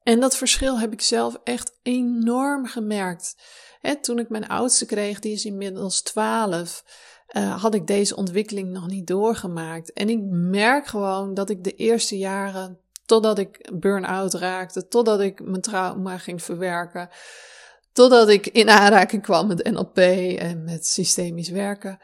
En 0.03 0.21
dat 0.21 0.37
verschil 0.37 0.79
heb 0.79 0.93
ik 0.93 1.01
zelf 1.01 1.37
echt 1.45 1.79
enorm 1.83 2.67
gemerkt. 2.67 3.37
toen 4.01 4.19
ik 4.19 4.29
mijn 4.29 4.49
oudste 4.49 4.87
kreeg, 4.87 5.19
die 5.19 5.33
is 5.33 5.45
inmiddels 5.45 6.03
12 6.03 6.85
uh, 7.37 7.63
had 7.63 7.75
ik 7.75 7.87
deze 7.87 8.17
ontwikkeling 8.17 8.71
nog 8.71 8.87
niet 8.87 9.07
doorgemaakt. 9.07 9.93
En 9.93 10.09
ik 10.09 10.19
merk 10.31 10.87
gewoon 10.87 11.35
dat 11.35 11.51
ik 11.51 11.65
de 11.65 11.75
eerste 11.75 12.19
jaren, 12.19 12.81
totdat 13.09 13.39
ik 13.39 13.71
burn-out 13.81 14.35
raakte, 14.35 14.89
totdat 14.89 15.21
ik 15.21 15.45
mijn 15.45 15.61
trauma 15.61 16.19
ging 16.19 16.43
verwerken, 16.43 17.09
totdat 17.93 18.29
ik 18.29 18.47
in 18.47 18.69
aanraking 18.69 19.23
kwam 19.23 19.47
met 19.47 19.71
NLP 19.71 19.99
en 20.39 20.65
met 20.65 20.87
systemisch 20.87 21.49
werken, 21.49 21.99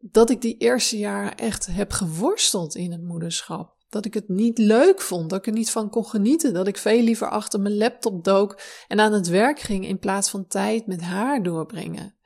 dat 0.00 0.30
ik 0.30 0.40
die 0.40 0.56
eerste 0.56 0.98
jaren 0.98 1.36
echt 1.36 1.66
heb 1.66 1.92
geworsteld 1.92 2.74
in 2.74 2.92
het 2.92 3.02
moederschap. 3.02 3.76
Dat 3.88 4.04
ik 4.04 4.14
het 4.14 4.28
niet 4.28 4.58
leuk 4.58 5.00
vond, 5.00 5.30
dat 5.30 5.38
ik 5.38 5.46
er 5.46 5.52
niet 5.52 5.70
van 5.70 5.90
kon 5.90 6.06
genieten, 6.06 6.54
dat 6.54 6.66
ik 6.66 6.76
veel 6.76 7.02
liever 7.02 7.30
achter 7.30 7.60
mijn 7.60 7.76
laptop 7.76 8.24
dook 8.24 8.60
en 8.88 9.00
aan 9.00 9.12
het 9.12 9.28
werk 9.28 9.60
ging 9.60 9.86
in 9.86 9.98
plaats 9.98 10.30
van 10.30 10.46
tijd 10.46 10.86
met 10.86 11.00
haar 11.00 11.42
doorbrengen. 11.42 12.16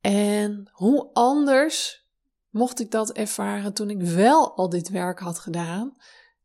En 0.00 0.70
hoe 0.72 1.10
anders 1.12 2.06
mocht 2.50 2.80
ik 2.80 2.90
dat 2.90 3.12
ervaren 3.12 3.72
toen 3.72 3.90
ik 3.90 4.02
wel 4.02 4.56
al 4.56 4.68
dit 4.68 4.88
werk 4.88 5.18
had 5.18 5.38
gedaan 5.38 5.96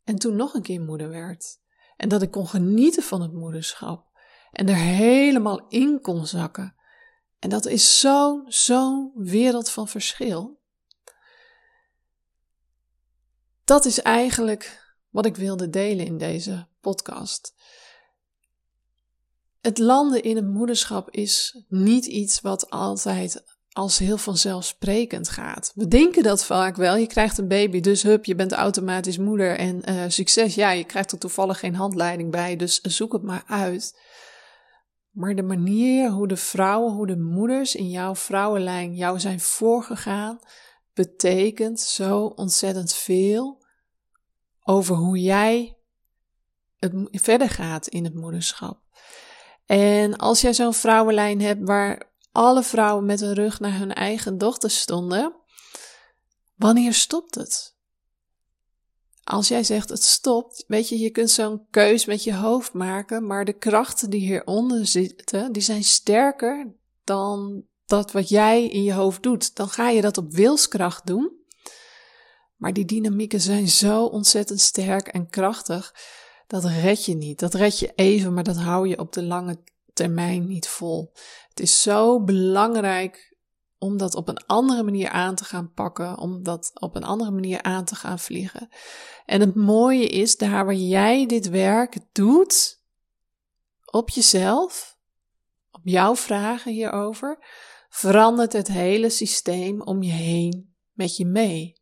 en 0.10 0.16
toen 0.16 0.36
nog 0.36 0.54
een 0.54 0.62
keer 0.62 0.82
moeder 0.82 1.10
werd. 1.10 1.60
En 1.98 2.10
dat 2.10 2.22
ik 2.22 2.32
kon 2.32 2.48
genieten 2.48 3.04
van 3.04 3.22
het 3.22 3.34
moederschap 3.34 4.08
en 4.52 4.70
er 4.70 4.76
helemaal 4.76 5.68
in 5.68 6.02
kon 6.02 6.28
zakken. 6.28 6.76
En 7.40 7.50
dat 7.50 7.66
is 7.66 8.00
zo'n, 8.00 8.46
zo'n 8.48 9.12
wereld 9.16 9.70
van 9.70 9.88
verschil. 9.88 10.60
Dat 13.64 13.86
is 13.86 14.02
eigenlijk 14.02 14.96
wat 15.10 15.26
ik 15.26 15.36
wilde 15.36 15.70
delen 15.70 16.06
in 16.06 16.18
deze 16.18 16.68
podcast. 16.82 17.54
Het 19.62 19.78
landen 19.78 20.24
in 20.24 20.36
het 20.36 20.48
moederschap 20.48 21.10
is 21.10 21.64
niet 21.68 22.06
iets 22.06 22.42
wat 22.42 22.70
altijd 22.70 23.58
als 23.80 23.98
heel 23.98 24.18
vanzelfsprekend 24.18 25.30
gaat. 25.30 25.72
We 25.76 25.88
denken 25.88 26.24
dat 26.24 26.46
vaak 26.46 26.76
wel. 26.76 26.96
Je 26.96 27.08
krijgt 27.08 27.38
een 27.38 27.48
baby, 27.48 27.80
dus 27.80 28.04
hup, 28.04 28.26
je 28.26 28.36
bent 28.36 28.52
automatisch 28.52 29.18
moeder 29.18 29.58
en 29.58 29.90
uh, 29.90 30.04
succes. 30.08 30.56
Ja, 30.56 30.72
je 30.72 30.84
krijgt 30.84 31.12
er 31.12 31.18
toevallig 31.18 31.60
geen 31.60 31.76
handleiding 31.76 32.32
bij, 32.32 32.56
dus 32.56 32.82
zoek 32.82 33.14
het 33.14 33.24
maar 33.24 33.44
uit. 33.48 34.00
Maar 35.12 35.36
de 35.36 35.44
manier 35.44 36.10
hoe 36.10 36.28
de 36.28 36.38
vrouwen, 36.38 36.94
hoe 36.94 37.08
de 37.08 37.18
moeders 37.18 37.76
in 37.76 37.90
jouw 37.90 38.16
vrouwenlijn 38.16 38.96
jou 38.96 39.20
zijn 39.20 39.40
voorgegaan, 39.40 40.40
betekent 40.94 41.80
zo 41.80 42.26
ontzettend 42.26 42.94
veel 42.94 43.66
over 44.64 44.96
hoe 44.96 45.20
jij 45.20 45.78
het 46.78 46.94
verder 47.12 47.50
gaat 47.50 47.88
in 47.88 48.04
het 48.04 48.14
moederschap. 48.14 48.80
En 49.66 50.18
als 50.18 50.42
jij 50.42 50.54
zo'n 50.54 50.74
vrouwenlijn 50.74 51.42
hebt 51.42 51.62
waar 51.64 52.09
alle 52.32 52.64
vrouwen 52.64 53.06
met 53.06 53.22
een 53.22 53.34
rug 53.34 53.60
naar 53.60 53.78
hun 53.78 53.94
eigen 53.94 54.38
dochter 54.38 54.70
stonden, 54.70 55.34
wanneer 56.56 56.94
stopt 56.94 57.36
het? 57.36 57.78
Als 59.24 59.48
jij 59.48 59.64
zegt 59.64 59.90
het 59.90 60.04
stopt, 60.04 60.64
weet 60.68 60.90
je, 60.90 61.00
je 61.00 61.10
kunt 61.10 61.30
zo'n 61.30 61.68
keus 61.70 62.06
met 62.06 62.24
je 62.24 62.34
hoofd 62.34 62.74
maken, 62.74 63.28
maar 63.28 63.46
de 63.46 63.58
krachten 63.58 64.10
die 64.10 64.20
hieronder 64.20 64.88
zitten, 64.88 65.52
die 65.52 65.62
zijn 65.62 65.84
sterker 65.84 66.74
dan 67.04 67.64
dat 67.86 68.12
wat 68.12 68.30
jij 68.30 68.68
in 68.68 68.84
je 68.84 68.94
hoofd 68.94 69.24
doet. 69.24 69.56
Dan 69.56 69.70
ga 69.70 69.90
je 69.90 70.02
dat 70.02 70.18
op 70.18 70.34
wilskracht 70.34 71.06
doen. 71.06 71.38
Maar 72.56 72.74
die 72.74 72.86
dynamieken 72.86 73.42
zijn 73.42 73.68
zo 73.68 74.06
ontzettend 74.06 74.60
sterk 74.60 75.08
en 75.08 75.30
krachtig, 75.30 75.96
dat 76.48 76.66
red 76.66 77.06
je 77.06 77.16
niet. 77.16 77.40
Dat 77.40 77.54
red 77.54 77.80
je 77.80 77.92
even, 77.96 78.34
maar 78.34 78.44
dat 78.44 78.58
hou 78.58 78.88
je 78.88 79.00
op 79.00 79.14
de 79.14 79.24
lange 79.24 79.64
termijn 80.00 80.48
niet 80.48 80.68
vol. 80.68 81.12
Het 81.50 81.60
is 81.60 81.82
zo 81.82 82.24
belangrijk 82.24 83.36
om 83.78 83.98
dat 83.98 84.16
op 84.16 84.28
een 84.28 84.46
andere 84.46 84.84
manier 84.84 85.10
aan 85.10 85.36
te 85.36 85.44
gaan 85.44 85.74
pakken, 85.74 86.18
om 86.18 86.44
dat 86.44 86.72
op 86.74 86.96
een 86.96 87.04
andere 87.04 87.32
manier 87.32 87.62
aan 87.62 87.86
te 87.86 87.96
gaan 87.96 88.20
vliegen. 88.20 88.70
En 89.26 89.40
het 89.40 89.56
mooie 89.56 90.08
is, 90.08 90.38
daar 90.38 90.66
waar 90.66 90.74
jij 90.74 91.26
dit 91.26 91.50
werk 91.50 91.98
doet, 92.12 92.82
op 93.86 94.10
jezelf, 94.10 94.98
op 95.72 95.82
jouw 95.84 96.16
vragen 96.16 96.72
hierover, 96.72 97.46
verandert 97.90 98.54
het 98.54 98.68
hele 98.68 99.10
systeem 99.10 99.82
om 99.82 100.04
je 100.04 100.12
heen 100.12 100.76
met 100.92 101.18
je 101.18 101.26
mee. 101.26 101.82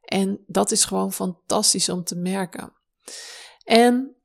En 0.00 0.44
dat 0.46 0.70
is 0.70 0.84
gewoon 0.84 1.12
fantastisch 1.12 1.88
om 1.88 2.04
te 2.04 2.16
merken. 2.16 2.72
En 3.64 4.17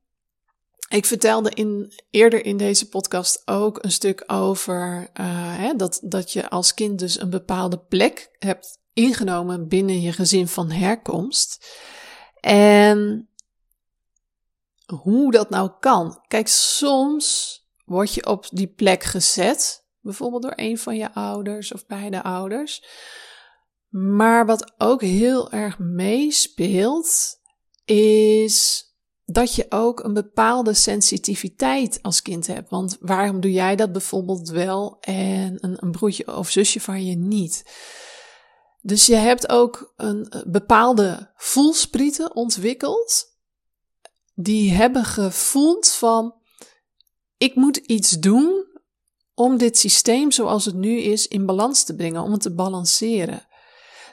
ik 0.88 1.06
vertelde 1.06 1.50
in, 1.50 1.92
eerder 2.10 2.44
in 2.44 2.56
deze 2.56 2.88
podcast 2.88 3.42
ook 3.44 3.84
een 3.84 3.92
stuk 3.92 4.24
over 4.26 5.10
uh, 5.20 5.56
hè, 5.56 5.74
dat, 5.74 6.00
dat 6.02 6.32
je 6.32 6.50
als 6.50 6.74
kind 6.74 6.98
dus 6.98 7.20
een 7.20 7.30
bepaalde 7.30 7.78
plek 7.78 8.36
hebt 8.38 8.78
ingenomen 8.92 9.68
binnen 9.68 10.00
je 10.00 10.12
gezin 10.12 10.48
van 10.48 10.70
herkomst. 10.70 11.66
En 12.40 13.28
hoe 14.86 15.30
dat 15.30 15.50
nou 15.50 15.70
kan. 15.80 16.24
Kijk, 16.28 16.48
soms 16.48 17.58
word 17.84 18.14
je 18.14 18.26
op 18.26 18.46
die 18.50 18.68
plek 18.68 19.02
gezet, 19.02 19.84
bijvoorbeeld 20.00 20.42
door 20.42 20.52
een 20.56 20.78
van 20.78 20.96
je 20.96 21.14
ouders 21.14 21.72
of 21.72 21.86
beide 21.86 22.22
ouders. 22.22 22.84
Maar 23.88 24.46
wat 24.46 24.74
ook 24.78 25.00
heel 25.00 25.52
erg 25.52 25.78
meespeelt, 25.78 27.40
is 27.84 28.83
dat 29.24 29.54
je 29.54 29.66
ook 29.68 30.04
een 30.04 30.14
bepaalde 30.14 30.74
sensitiviteit 30.74 31.98
als 32.02 32.22
kind 32.22 32.46
hebt. 32.46 32.70
Want 32.70 32.96
waarom 33.00 33.40
doe 33.40 33.52
jij 33.52 33.76
dat 33.76 33.92
bijvoorbeeld 33.92 34.48
wel 34.48 34.96
en 35.00 35.56
een, 35.60 35.76
een 35.80 35.90
broertje 35.90 36.36
of 36.36 36.50
zusje 36.50 36.80
van 36.80 37.06
je 37.06 37.16
niet? 37.16 37.64
Dus 38.80 39.06
je 39.06 39.14
hebt 39.14 39.48
ook 39.48 39.92
een 39.96 40.32
bepaalde 40.46 41.32
voelsprieten 41.36 42.34
ontwikkeld. 42.34 43.32
Die 44.34 44.72
hebben 44.72 45.04
gevoeld 45.04 45.88
van, 45.88 46.34
ik 47.36 47.54
moet 47.54 47.76
iets 47.76 48.10
doen 48.10 48.66
om 49.34 49.58
dit 49.58 49.78
systeem 49.78 50.30
zoals 50.32 50.64
het 50.64 50.74
nu 50.74 51.00
is 51.00 51.28
in 51.28 51.46
balans 51.46 51.84
te 51.84 51.94
brengen, 51.94 52.22
om 52.22 52.32
het 52.32 52.42
te 52.42 52.54
balanceren. 52.54 53.46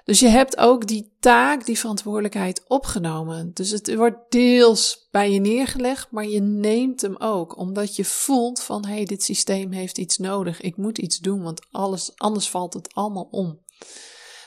Dus 0.03 0.19
je 0.19 0.27
hebt 0.27 0.57
ook 0.57 0.87
die 0.87 1.15
taak, 1.19 1.65
die 1.65 1.79
verantwoordelijkheid 1.79 2.63
opgenomen. 2.67 3.51
Dus 3.53 3.69
het 3.69 3.95
wordt 3.95 4.31
deels 4.31 5.07
bij 5.11 5.31
je 5.31 5.39
neergelegd, 5.39 6.11
maar 6.11 6.25
je 6.25 6.41
neemt 6.41 7.01
hem 7.01 7.15
ook, 7.17 7.57
omdat 7.57 7.95
je 7.95 8.05
voelt 8.05 8.61
van 8.61 8.85
hé, 8.85 8.93
hey, 8.93 9.05
dit 9.05 9.23
systeem 9.23 9.71
heeft 9.71 9.97
iets 9.97 10.17
nodig. 10.17 10.61
Ik 10.61 10.77
moet 10.77 10.97
iets 10.97 11.19
doen, 11.19 11.43
want 11.43 11.67
alles, 11.71 12.11
anders 12.15 12.49
valt 12.49 12.73
het 12.73 12.93
allemaal 12.93 13.27
om. 13.31 13.59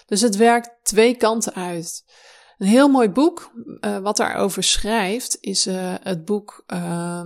Dus 0.07 0.21
het 0.21 0.37
werkt 0.37 0.71
twee 0.83 1.17
kanten 1.17 1.55
uit. 1.55 2.05
Een 2.59 2.67
heel 2.67 2.89
mooi 2.89 3.09
boek 3.09 3.53
uh, 3.81 3.99
wat 3.99 4.17
daarover 4.17 4.63
schrijft 4.63 5.39
is 5.41 5.67
uh, 5.67 5.95
het 6.01 6.25
boek 6.25 6.65
uh, 6.67 7.23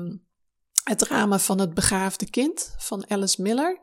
Het 0.84 0.98
drama 0.98 1.38
van 1.38 1.60
het 1.60 1.74
begaafde 1.74 2.30
kind 2.30 2.74
van 2.78 3.10
Alice 3.10 3.42
Miller. 3.42 3.78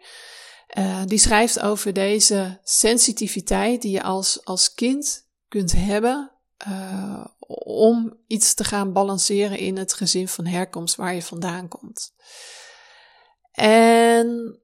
Uh, 0.77 1.01
die 1.05 1.17
schrijft 1.17 1.59
over 1.59 1.93
deze 1.93 2.59
sensitiviteit 2.63 3.81
die 3.81 3.91
je 3.91 4.03
als, 4.03 4.45
als 4.45 4.73
kind 4.73 5.27
kunt 5.47 5.71
hebben 5.71 6.31
uh, 6.67 7.25
om 7.65 8.17
iets 8.27 8.53
te 8.53 8.63
gaan 8.63 8.93
balanceren 8.93 9.57
in 9.57 9.77
het 9.77 9.93
gezin 9.93 10.27
van 10.27 10.45
herkomst 10.45 10.95
waar 10.95 11.15
je 11.15 11.21
vandaan 11.21 11.67
komt. 11.67 12.13
En 13.51 14.59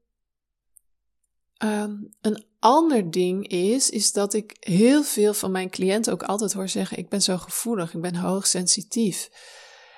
um, 1.63 2.13
een 2.21 2.45
ander 2.59 3.11
ding 3.11 3.47
is, 3.47 3.89
is 3.89 4.11
dat 4.11 4.33
ik 4.33 4.55
heel 4.59 5.03
veel 5.03 5.33
van 5.33 5.51
mijn 5.51 5.69
cliënten 5.69 6.13
ook 6.13 6.23
altijd 6.23 6.53
hoor 6.53 6.69
zeggen: 6.69 6.97
ik 6.97 7.09
ben 7.09 7.21
zo 7.21 7.37
gevoelig, 7.37 7.93
ik 7.93 8.01
ben 8.01 8.15
hoogsensitief. 8.15 9.29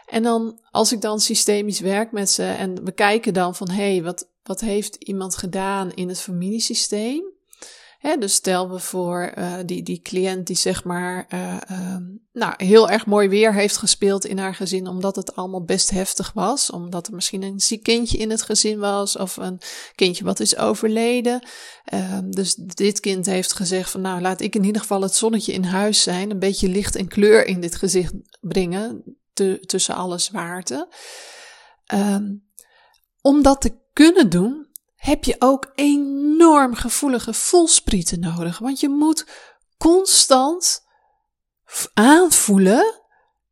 En 0.05 0.23
dan, 0.23 0.59
als 0.71 0.91
ik 0.91 1.01
dan 1.01 1.19
systemisch 1.19 1.79
werk 1.79 2.11
met 2.11 2.29
ze 2.29 2.43
en 2.43 2.83
we 2.83 2.91
kijken 2.91 3.33
dan 3.33 3.55
van, 3.55 3.69
hé, 3.69 3.91
hey, 3.91 4.03
wat, 4.03 4.29
wat 4.43 4.61
heeft 4.61 4.95
iemand 4.95 5.35
gedaan 5.35 5.91
in 5.91 6.07
het 6.07 6.21
familiesysteem? 6.21 7.31
Dus 8.19 8.33
stel 8.33 8.69
we 8.69 8.79
voor 8.79 9.33
uh, 9.37 9.53
die, 9.65 9.83
die 9.83 10.01
cliënt 10.01 10.47
die 10.47 10.55
zeg 10.55 10.83
maar 10.83 11.27
uh, 11.33 11.57
uh, 11.71 11.95
nou, 12.31 12.53
heel 12.57 12.89
erg 12.89 13.05
mooi 13.05 13.27
weer 13.29 13.53
heeft 13.53 13.77
gespeeld 13.77 14.25
in 14.25 14.37
haar 14.37 14.55
gezin, 14.55 14.87
omdat 14.87 15.15
het 15.15 15.35
allemaal 15.35 15.63
best 15.63 15.89
heftig 15.89 16.31
was. 16.33 16.69
Omdat 16.69 17.07
er 17.07 17.13
misschien 17.13 17.43
een 17.43 17.59
ziek 17.59 17.83
kindje 17.83 18.17
in 18.17 18.29
het 18.29 18.41
gezin 18.41 18.79
was 18.79 19.17
of 19.17 19.37
een 19.37 19.61
kindje 19.95 20.23
wat 20.23 20.39
is 20.39 20.57
overleden. 20.57 21.47
Ehm, 21.85 22.29
dus 22.29 22.55
dit 22.55 22.99
kind 22.99 23.25
heeft 23.25 23.53
gezegd 23.53 23.89
van 23.89 24.01
nou 24.01 24.21
laat 24.21 24.41
ik 24.41 24.55
in 24.55 24.63
ieder 24.63 24.81
geval 24.81 25.01
het 25.01 25.15
zonnetje 25.15 25.53
in 25.53 25.63
huis 25.63 26.01
zijn, 26.01 26.29
een 26.29 26.39
beetje 26.39 26.67
licht 26.67 26.95
en 26.95 27.07
kleur 27.07 27.45
in 27.45 27.61
dit 27.61 27.75
gezicht 27.75 28.13
brengen 28.39 29.03
tussen 29.65 29.95
alle 29.95 30.17
zwaarte. 30.17 30.87
Um, 31.93 32.51
om 33.21 33.41
dat 33.41 33.61
te 33.61 33.81
kunnen 33.93 34.29
doen, 34.29 34.67
heb 34.95 35.23
je 35.23 35.35
ook 35.39 35.71
enorm 35.75 36.75
gevoelige 36.75 37.33
voelsprieten 37.33 38.19
nodig. 38.19 38.57
Want 38.57 38.79
je 38.79 38.89
moet 38.89 39.25
constant 39.77 40.83
aanvoelen, 41.93 43.01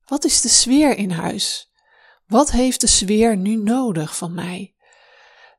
wat 0.05 0.23
is 0.23 0.41
de 0.41 0.49
sfeer 0.49 0.97
in 0.97 1.11
huis? 1.11 1.71
Wat 2.27 2.51
heeft 2.51 2.81
de 2.81 2.87
sfeer 2.87 3.37
nu 3.37 3.55
nodig 3.55 4.17
van 4.17 4.33
mij? 4.33 4.75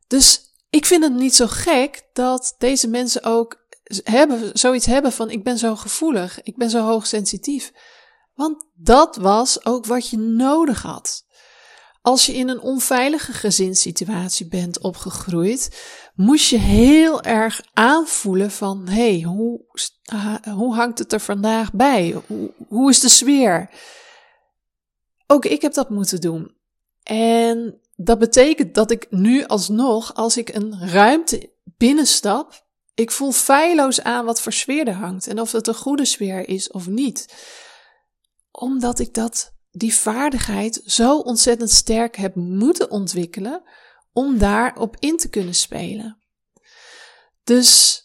Dus 0.07 0.41
ik 0.71 0.87
vind 0.87 1.03
het 1.03 1.15
niet 1.15 1.35
zo 1.35 1.47
gek 1.47 2.09
dat 2.13 2.55
deze 2.59 2.89
mensen 2.89 3.23
ook 3.23 3.61
hebben, 4.03 4.51
zoiets 4.53 4.87
hebben 4.87 5.13
van 5.13 5.31
ik 5.31 5.45
ben 5.45 5.59
zo 5.59 5.77
gevoelig, 5.77 6.43
ik 6.43 6.57
ben 6.57 6.71
zo 6.71 6.85
hoogsensitief. 6.85 7.73
Want 8.35 8.65
dat 8.75 9.17
was 9.17 9.65
ook 9.65 9.87
wat 9.87 10.09
je 10.09 10.19
nodig 10.19 10.83
had. 10.83 11.25
Als 12.03 12.27
je 12.27 12.33
in 12.33 12.49
een 12.49 12.61
onveilige 12.61 13.33
gezinssituatie 13.33 14.47
bent 14.47 14.81
opgegroeid, 14.81 15.83
moest 16.15 16.49
je 16.49 16.59
heel 16.59 17.23
erg 17.23 17.61
aanvoelen 17.73 18.51
van, 18.51 18.89
hé, 18.89 19.11
hey, 19.11 19.23
hoe, 19.23 19.61
hoe 20.55 20.75
hangt 20.75 20.99
het 20.99 21.13
er 21.13 21.21
vandaag 21.21 21.73
bij? 21.73 22.23
Hoe, 22.27 22.53
hoe 22.69 22.91
is 22.91 23.01
de 23.01 23.09
sfeer? 23.09 23.71
Ook 25.27 25.45
ik 25.45 25.63
heb 25.63 25.73
dat 25.73 25.91
moeten 25.91 26.21
doen. 26.21 26.57
En 27.03 27.81
dat 27.97 28.19
betekent 28.19 28.75
dat 28.75 28.91
ik 28.91 29.07
nu 29.11 29.45
alsnog, 29.45 30.15
als 30.15 30.37
ik 30.37 30.55
een 30.55 30.89
ruimte 30.89 31.51
binnenstap, 31.65 32.65
Ik 32.95 33.11
voel 33.11 33.33
feilloos 33.33 34.03
aan 34.03 34.25
wat 34.25 34.41
voor 34.41 34.53
sfeer 34.53 34.87
er 34.87 34.95
hangt 34.95 35.27
en 35.27 35.41
of 35.41 35.53
het 35.53 35.67
een 35.67 35.75
goede 35.75 36.05
sfeer 36.05 36.49
is 36.49 36.71
of 36.71 36.87
niet. 36.87 37.35
Omdat 38.51 38.99
ik 38.99 39.15
dat, 39.15 39.53
die 39.73 39.95
vaardigheid 39.95 40.83
zo 40.87 41.19
ontzettend 41.19 41.71
sterk 41.71 42.17
heb 42.17 42.35
moeten 42.35 42.91
ontwikkelen 42.91 43.63
om 44.13 44.39
daarop 44.39 44.97
in 44.99 45.17
te 45.17 45.29
kunnen 45.29 45.55
spelen. 45.55 46.19
Dus 47.45 48.01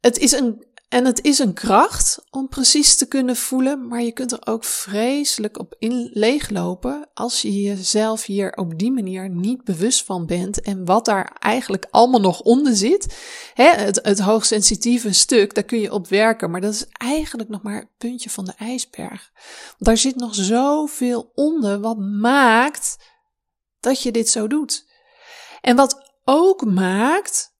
het 0.00 0.18
is 0.18 0.32
een, 0.32 0.66
en 0.94 1.04
het 1.04 1.24
is 1.24 1.38
een 1.38 1.52
kracht 1.52 2.24
om 2.30 2.48
precies 2.48 2.96
te 2.96 3.06
kunnen 3.06 3.36
voelen, 3.36 3.88
maar 3.88 4.02
je 4.02 4.12
kunt 4.12 4.32
er 4.32 4.46
ook 4.46 4.64
vreselijk 4.64 5.58
op 5.58 5.74
in 5.78 6.10
leeglopen 6.12 7.08
als 7.14 7.42
je 7.42 7.62
jezelf 7.62 8.24
hier 8.24 8.52
op 8.52 8.78
die 8.78 8.92
manier 8.92 9.28
niet 9.28 9.64
bewust 9.64 10.04
van 10.04 10.26
bent 10.26 10.60
en 10.60 10.84
wat 10.84 11.04
daar 11.04 11.36
eigenlijk 11.38 11.86
allemaal 11.90 12.20
nog 12.20 12.40
onder 12.40 12.76
zit. 12.76 13.18
Hè, 13.54 13.68
het, 13.68 14.00
het 14.02 14.18
hoogsensitieve 14.18 15.12
stuk, 15.12 15.54
daar 15.54 15.64
kun 15.64 15.80
je 15.80 15.92
op 15.92 16.08
werken, 16.08 16.50
maar 16.50 16.60
dat 16.60 16.72
is 16.72 16.86
eigenlijk 16.92 17.48
nog 17.48 17.62
maar 17.62 17.76
het 17.76 17.96
puntje 17.98 18.30
van 18.30 18.44
de 18.44 18.54
ijsberg. 18.58 19.30
Daar 19.78 19.96
zit 19.96 20.16
nog 20.16 20.34
zoveel 20.34 21.30
onder 21.34 21.80
wat 21.80 21.98
maakt 21.98 22.96
dat 23.80 24.02
je 24.02 24.12
dit 24.12 24.28
zo 24.28 24.46
doet. 24.46 24.86
En 25.60 25.76
wat 25.76 26.12
ook 26.24 26.64
maakt 26.64 27.53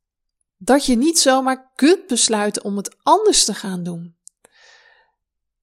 dat 0.64 0.86
je 0.86 0.96
niet 0.96 1.18
zomaar 1.18 1.70
kunt 1.74 2.06
besluiten 2.06 2.64
om 2.64 2.76
het 2.76 2.96
anders 3.02 3.44
te 3.44 3.54
gaan 3.54 3.82
doen. 3.82 4.16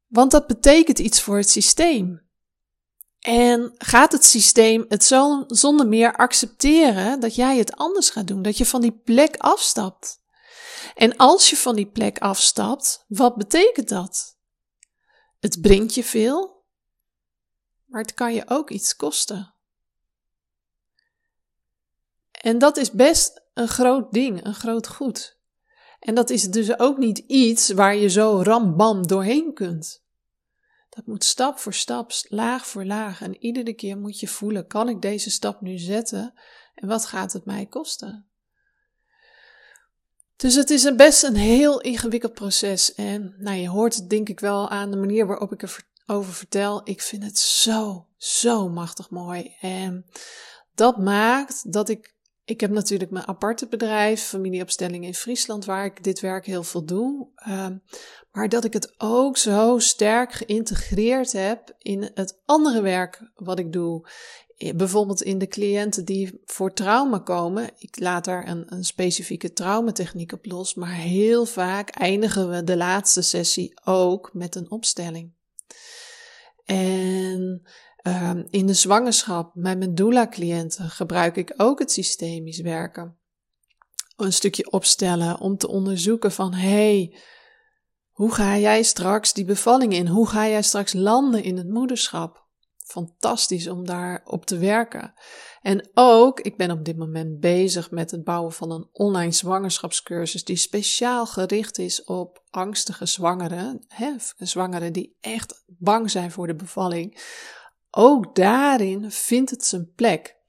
Want 0.07 0.31
dat 0.31 0.47
betekent 0.47 0.99
iets 0.99 1.21
voor 1.21 1.37
het 1.37 1.49
systeem. 1.49 2.29
En 3.19 3.73
gaat 3.77 4.11
het 4.11 4.25
systeem 4.25 4.85
het 4.87 5.03
zo, 5.03 5.43
zonder 5.47 5.87
meer 5.87 6.15
accepteren 6.15 7.19
dat 7.19 7.35
jij 7.35 7.57
het 7.57 7.75
anders 7.75 8.09
gaat 8.09 8.27
doen, 8.27 8.41
dat 8.41 8.57
je 8.57 8.65
van 8.65 8.81
die 8.81 9.01
plek 9.03 9.35
afstapt? 9.37 10.19
En 10.95 11.17
als 11.17 11.49
je 11.49 11.57
van 11.57 11.75
die 11.75 11.85
plek 11.85 12.19
afstapt, 12.19 13.05
wat 13.07 13.35
betekent 13.35 13.89
dat? 13.89 14.37
Het 15.39 15.61
brengt 15.61 15.93
je 15.93 16.03
veel, 16.03 16.63
maar 17.85 18.01
het 18.01 18.13
kan 18.13 18.33
je 18.33 18.43
ook 18.49 18.69
iets 18.69 18.95
kosten. 18.95 19.53
En 22.31 22.57
dat 22.57 22.77
is 22.77 22.91
best 22.91 23.40
een 23.53 23.67
groot 23.67 24.11
ding, 24.11 24.45
een 24.45 24.53
groot 24.53 24.87
goed. 24.87 25.39
En 25.99 26.15
dat 26.15 26.29
is 26.29 26.43
dus 26.43 26.79
ook 26.79 26.97
niet 26.97 27.17
iets 27.17 27.69
waar 27.69 27.95
je 27.95 28.09
zo 28.09 28.41
rambam 28.43 29.07
doorheen 29.07 29.53
kunt. 29.53 30.03
Dat 30.89 31.05
moet 31.05 31.23
stap 31.23 31.59
voor 31.59 31.73
stap, 31.73 32.11
laag 32.27 32.67
voor 32.67 32.85
laag. 32.85 33.21
En 33.21 33.37
iedere 33.37 33.73
keer 33.73 33.97
moet 33.97 34.19
je 34.19 34.27
voelen: 34.27 34.67
kan 34.67 34.89
ik 34.89 35.01
deze 35.01 35.31
stap 35.31 35.61
nu 35.61 35.77
zetten? 35.77 36.33
En 36.75 36.87
wat 36.87 37.05
gaat 37.05 37.33
het 37.33 37.45
mij 37.45 37.65
kosten? 37.65 38.25
Dus 40.35 40.55
het 40.55 40.69
is 40.69 40.83
een 40.83 40.97
best 40.97 41.23
een 41.23 41.35
heel 41.35 41.81
ingewikkeld 41.81 42.33
proces. 42.33 42.93
En 42.93 43.35
nou, 43.37 43.57
je 43.57 43.69
hoort 43.69 43.95
het 43.95 44.09
denk 44.09 44.29
ik 44.29 44.39
wel 44.39 44.69
aan 44.69 44.91
de 44.91 44.97
manier 44.97 45.27
waarop 45.27 45.51
ik 45.51 45.83
erover 46.05 46.33
vertel. 46.33 46.81
Ik 46.83 47.01
vind 47.01 47.23
het 47.23 47.37
zo, 47.37 48.07
zo 48.17 48.69
machtig 48.69 49.09
mooi. 49.09 49.55
En 49.59 50.05
dat 50.75 50.97
maakt 50.97 51.73
dat 51.73 51.89
ik 51.89 52.15
ik 52.51 52.61
heb 52.61 52.71
natuurlijk 52.71 53.11
mijn 53.11 53.27
aparte 53.27 53.67
bedrijf, 53.67 54.21
familieopstelling 54.21 55.05
in 55.05 55.13
Friesland, 55.13 55.65
waar 55.65 55.85
ik 55.85 56.03
dit 56.03 56.19
werk 56.19 56.45
heel 56.45 56.63
veel 56.63 56.85
doe. 56.85 57.27
Ehm, 57.35 57.77
maar 58.31 58.49
dat 58.49 58.63
ik 58.63 58.73
het 58.73 58.93
ook 58.97 59.37
zo 59.37 59.79
sterk 59.79 60.31
geïntegreerd 60.31 61.31
heb 61.31 61.75
in 61.77 62.11
het 62.13 62.41
andere 62.45 62.81
werk 62.81 63.31
wat 63.35 63.59
ik 63.59 63.73
doe. 63.73 64.07
Bijvoorbeeld 64.75 65.21
in 65.21 65.37
de 65.37 65.47
cliënten 65.47 66.05
die 66.05 66.41
voor 66.45 66.73
trauma 66.73 67.19
komen. 67.19 67.69
Ik 67.77 67.99
laat 67.99 68.25
daar 68.25 68.47
een, 68.47 68.73
een 68.73 68.83
specifieke 68.83 69.53
traumatechniek 69.53 70.31
op 70.31 70.45
los. 70.45 70.73
Maar 70.75 70.93
heel 70.93 71.45
vaak 71.45 71.89
eindigen 71.89 72.49
we 72.49 72.63
de 72.63 72.77
laatste 72.77 73.21
sessie 73.21 73.79
ook 73.83 74.29
met 74.33 74.55
een 74.55 74.71
opstelling. 74.71 75.33
En 76.65 77.61
Um, 78.03 78.47
in 78.49 78.65
de 78.67 78.73
zwangerschap 78.73 79.55
met 79.55 79.77
mijn 79.77 79.95
doula-cliënten 79.95 80.89
gebruik 80.89 81.35
ik 81.35 81.53
ook 81.57 81.79
het 81.79 81.91
systemisch 81.91 82.61
werken. 82.61 83.17
Een 84.15 84.33
stukje 84.33 84.71
opstellen 84.71 85.39
om 85.39 85.57
te 85.57 85.67
onderzoeken 85.67 86.31
van 86.31 86.53
hey, 86.53 87.17
hoe 88.11 88.33
ga 88.33 88.57
jij 88.57 88.83
straks 88.83 89.33
die 89.33 89.45
bevalling 89.45 89.93
in? 89.93 90.07
Hoe 90.07 90.27
ga 90.27 90.47
jij 90.47 90.61
straks 90.61 90.93
landen 90.93 91.43
in 91.43 91.57
het 91.57 91.69
moederschap? 91.69 92.49
Fantastisch 92.77 93.67
om 93.67 93.85
daar 93.85 94.21
op 94.25 94.45
te 94.45 94.57
werken. 94.57 95.13
En 95.61 95.89
ook, 95.93 96.39
ik 96.39 96.57
ben 96.57 96.71
op 96.71 96.85
dit 96.85 96.97
moment 96.97 97.39
bezig 97.39 97.91
met 97.91 98.11
het 98.11 98.23
bouwen 98.23 98.51
van 98.51 98.71
een 98.71 98.89
online 98.91 99.31
zwangerschapscursus 99.31 100.43
die 100.43 100.55
speciaal 100.55 101.25
gericht 101.25 101.77
is 101.77 102.03
op 102.03 102.43
angstige 102.49 103.05
zwangeren, 103.05 103.85
hè, 103.87 104.13
zwangeren 104.37 104.93
die 104.93 105.17
echt 105.19 105.63
bang 105.67 106.11
zijn 106.11 106.31
voor 106.31 106.47
de 106.47 106.55
bevalling 106.55 107.19
ook 107.91 108.35
daarin 108.35 109.11
vindt 109.11 109.49
het 109.49 109.65
zijn 109.65 109.91
plek. 109.95 110.39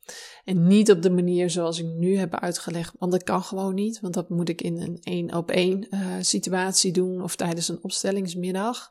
En 0.44 0.66
niet 0.66 0.90
op 0.90 1.02
de 1.02 1.10
manier 1.10 1.50
zoals 1.50 1.78
ik 1.78 1.86
nu 1.86 2.16
heb 2.16 2.34
uitgelegd, 2.34 2.94
want 2.98 3.12
dat 3.12 3.22
kan 3.22 3.42
gewoon 3.42 3.74
niet, 3.74 4.00
want 4.00 4.14
dat 4.14 4.28
moet 4.28 4.48
ik 4.48 4.60
in 4.60 4.80
een 4.80 4.98
één 5.02 5.34
op 5.34 5.50
één 5.50 5.86
uh, 5.90 6.00
situatie 6.20 6.92
doen 6.92 7.22
of 7.22 7.36
tijdens 7.36 7.68
een 7.68 7.82
opstellingsmiddag. 7.82 8.90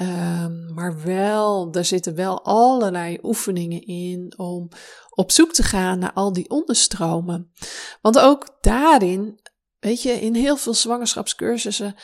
Um, 0.00 0.74
maar 0.74 1.02
wel, 1.02 1.72
er 1.72 1.84
zitten 1.84 2.14
wel 2.14 2.44
allerlei 2.44 3.18
oefeningen 3.22 3.86
in 3.86 4.32
om 4.36 4.68
op 5.10 5.30
zoek 5.30 5.52
te 5.52 5.62
gaan 5.62 5.98
naar 5.98 6.12
al 6.12 6.32
die 6.32 6.50
onderstromen. 6.50 7.52
Want 8.00 8.18
ook 8.18 8.56
daarin, 8.60 9.40
weet 9.78 10.02
je, 10.02 10.10
in 10.10 10.34
heel 10.34 10.56
veel 10.56 10.74
zwangerschapscursussen 10.74 11.94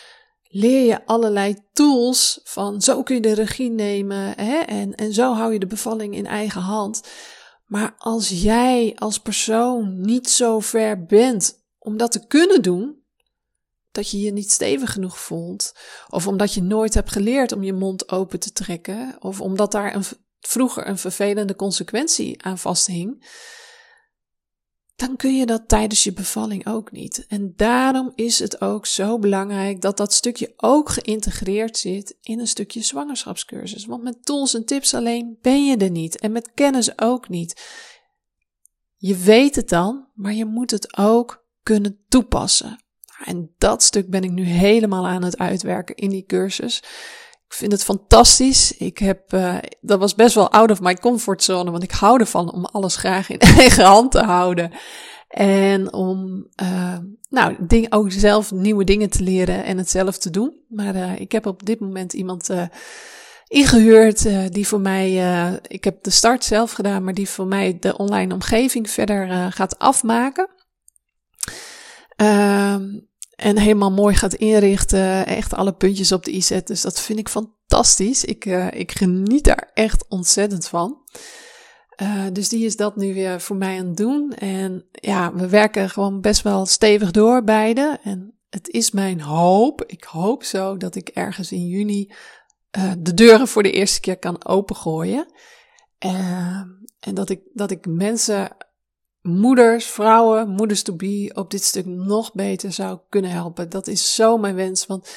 leer 0.48 0.86
je 0.86 1.06
allerlei 1.06 1.56
tools 1.72 2.40
van 2.44 2.80
zo 2.80 3.02
kun 3.02 3.14
je 3.14 3.20
de 3.20 3.32
regie 3.32 3.70
nemen 3.70 4.32
hè, 4.36 4.58
en, 4.58 4.94
en 4.94 5.12
zo 5.12 5.34
hou 5.34 5.52
je 5.52 5.58
de 5.58 5.66
bevalling 5.66 6.14
in 6.14 6.26
eigen 6.26 6.60
hand. 6.60 7.02
Maar 7.66 7.94
als 7.98 8.28
jij 8.28 8.92
als 8.98 9.18
persoon 9.18 10.00
niet 10.00 10.30
zo 10.30 10.60
ver 10.60 11.04
bent 11.04 11.64
om 11.78 11.96
dat 11.96 12.12
te 12.12 12.26
kunnen 12.26 12.62
doen, 12.62 13.02
dat 13.90 14.10
je 14.10 14.20
je 14.20 14.32
niet 14.32 14.50
stevig 14.50 14.92
genoeg 14.92 15.18
voelt, 15.18 15.72
of 16.08 16.26
omdat 16.26 16.54
je 16.54 16.62
nooit 16.62 16.94
hebt 16.94 17.12
geleerd 17.12 17.52
om 17.52 17.62
je 17.62 17.72
mond 17.72 18.08
open 18.08 18.40
te 18.40 18.52
trekken, 18.52 19.16
of 19.18 19.40
omdat 19.40 19.72
daar 19.72 19.94
een, 19.94 20.04
vroeger 20.40 20.88
een 20.88 20.98
vervelende 20.98 21.56
consequentie 21.56 22.42
aan 22.42 22.58
vasthing, 22.58 23.26
dan 24.98 25.16
kun 25.16 25.36
je 25.36 25.46
dat 25.46 25.68
tijdens 25.68 26.04
je 26.04 26.12
bevalling 26.12 26.66
ook 26.66 26.92
niet. 26.92 27.24
En 27.28 27.52
daarom 27.56 28.12
is 28.14 28.38
het 28.38 28.60
ook 28.60 28.86
zo 28.86 29.18
belangrijk 29.18 29.80
dat 29.80 29.96
dat 29.96 30.12
stukje 30.12 30.52
ook 30.56 30.88
geïntegreerd 30.88 31.76
zit 31.76 32.16
in 32.20 32.40
een 32.40 32.46
stukje 32.46 32.82
zwangerschapscursus. 32.82 33.86
Want 33.86 34.02
met 34.02 34.24
tools 34.24 34.54
en 34.54 34.64
tips 34.64 34.94
alleen 34.94 35.38
ben 35.42 35.66
je 35.66 35.76
er 35.76 35.90
niet 35.90 36.18
en 36.18 36.32
met 36.32 36.50
kennis 36.54 36.98
ook 36.98 37.28
niet. 37.28 37.62
Je 38.96 39.16
weet 39.16 39.56
het 39.56 39.68
dan, 39.68 40.08
maar 40.14 40.34
je 40.34 40.44
moet 40.44 40.70
het 40.70 40.96
ook 40.96 41.46
kunnen 41.62 42.04
toepassen. 42.08 42.84
En 43.24 43.54
dat 43.58 43.82
stuk 43.82 44.10
ben 44.10 44.22
ik 44.22 44.30
nu 44.30 44.44
helemaal 44.44 45.06
aan 45.06 45.22
het 45.22 45.38
uitwerken 45.38 45.94
in 45.94 46.10
die 46.10 46.24
cursus. 46.24 46.82
Ik 47.48 47.54
vind 47.54 47.72
het 47.72 47.84
fantastisch. 47.84 48.76
Ik 48.76 48.98
heb, 48.98 49.32
uh, 49.32 49.56
dat 49.80 49.98
was 49.98 50.14
best 50.14 50.34
wel 50.34 50.50
out 50.50 50.70
of 50.70 50.80
my 50.80 50.94
comfortzone, 50.94 51.70
want 51.70 51.82
ik 51.82 51.90
hou 51.90 52.20
ervan 52.20 52.52
om 52.52 52.64
alles 52.64 52.96
graag 52.96 53.30
in 53.30 53.38
eigen 53.58 53.84
hand 53.84 54.10
te 54.10 54.22
houden. 54.22 54.72
En 55.28 55.92
om, 55.92 56.46
uh, 56.62 56.98
nou, 57.28 57.56
ding, 57.58 57.92
ook 57.92 58.12
zelf 58.12 58.50
nieuwe 58.50 58.84
dingen 58.84 59.10
te 59.10 59.22
leren 59.22 59.64
en 59.64 59.78
het 59.78 59.90
zelf 59.90 60.18
te 60.18 60.30
doen. 60.30 60.64
Maar 60.68 60.94
uh, 60.94 61.20
ik 61.20 61.32
heb 61.32 61.46
op 61.46 61.66
dit 61.66 61.80
moment 61.80 62.12
iemand 62.12 62.50
ingehuurd 63.46 64.52
die 64.52 64.66
voor 64.66 64.80
mij, 64.80 65.12
ik 65.66 65.84
heb 65.84 66.02
de 66.02 66.10
start 66.10 66.44
zelf 66.44 66.72
gedaan, 66.72 67.04
maar 67.04 67.14
die 67.14 67.28
voor 67.28 67.46
mij 67.46 67.76
de 67.80 67.96
online 67.96 68.34
omgeving 68.34 68.90
verder 68.90 69.52
gaat 69.52 69.78
afmaken. 69.78 70.48
En 73.38 73.58
helemaal 73.58 73.92
mooi 73.92 74.14
gaat 74.14 74.34
inrichten. 74.34 75.26
Echt 75.26 75.54
alle 75.54 75.72
puntjes 75.72 76.12
op 76.12 76.24
de 76.24 76.34
i 76.34 76.42
zet. 76.42 76.66
Dus 76.66 76.80
dat 76.80 77.00
vind 77.00 77.18
ik 77.18 77.28
fantastisch. 77.28 78.24
Ik, 78.24 78.44
uh, 78.44 78.70
ik 78.70 78.92
geniet 78.92 79.44
daar 79.44 79.70
echt 79.74 80.04
ontzettend 80.08 80.68
van. 80.68 80.96
Uh, 82.02 82.24
dus 82.32 82.48
die 82.48 82.64
is 82.64 82.76
dat 82.76 82.96
nu 82.96 83.14
weer 83.14 83.40
voor 83.40 83.56
mij 83.56 83.78
aan 83.78 83.86
het 83.86 83.96
doen. 83.96 84.32
En 84.32 84.84
ja, 84.90 85.34
we 85.34 85.48
werken 85.48 85.90
gewoon 85.90 86.20
best 86.20 86.42
wel 86.42 86.66
stevig 86.66 87.10
door, 87.10 87.44
beide. 87.44 87.98
En 88.02 88.34
het 88.50 88.68
is 88.68 88.90
mijn 88.90 89.20
hoop, 89.20 89.84
ik 89.86 90.04
hoop 90.04 90.44
zo, 90.44 90.76
dat 90.76 90.94
ik 90.94 91.08
ergens 91.08 91.52
in 91.52 91.66
juni 91.66 92.12
uh, 92.78 92.92
de 92.98 93.14
deuren 93.14 93.48
voor 93.48 93.62
de 93.62 93.72
eerste 93.72 94.00
keer 94.00 94.18
kan 94.18 94.44
opengooien. 94.46 95.26
en 95.98 97.14
dat 97.14 97.30
ik, 97.30 97.40
dat 97.52 97.70
ik 97.70 97.86
mensen 97.86 98.56
moeders, 99.28 99.86
vrouwen, 99.86 100.48
moeders 100.48 100.82
to 100.82 100.94
be 100.94 101.30
op 101.34 101.50
dit 101.50 101.62
stuk 101.62 101.86
nog 101.86 102.32
beter 102.34 102.72
zou 102.72 102.98
kunnen 103.08 103.30
helpen. 103.30 103.68
Dat 103.68 103.86
is 103.86 104.14
zo 104.14 104.38
mijn 104.38 104.54
wens. 104.54 104.86
Want 104.86 105.08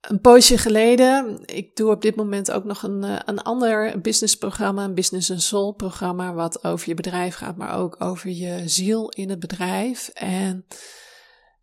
een 0.00 0.20
poosje 0.20 0.58
geleden, 0.58 1.42
ik 1.44 1.76
doe 1.76 1.90
op 1.90 2.02
dit 2.02 2.16
moment 2.16 2.50
ook 2.50 2.64
nog 2.64 2.82
een, 2.82 3.04
eh, 3.04 3.16
een 3.24 3.42
ander 3.42 4.00
businessprogramma, 4.00 4.84
een 4.84 4.94
Business 4.94 5.30
and 5.30 5.42
Soul 5.42 5.72
programma, 5.72 6.34
wat 6.34 6.64
over 6.64 6.88
je 6.88 6.94
bedrijf 6.94 7.34
gaat, 7.34 7.56
maar 7.56 7.78
ook 7.78 7.96
over 7.98 8.30
je 8.30 8.68
ziel 8.68 9.08
in 9.08 9.30
het 9.30 9.38
bedrijf. 9.38 10.08
En 10.08 10.66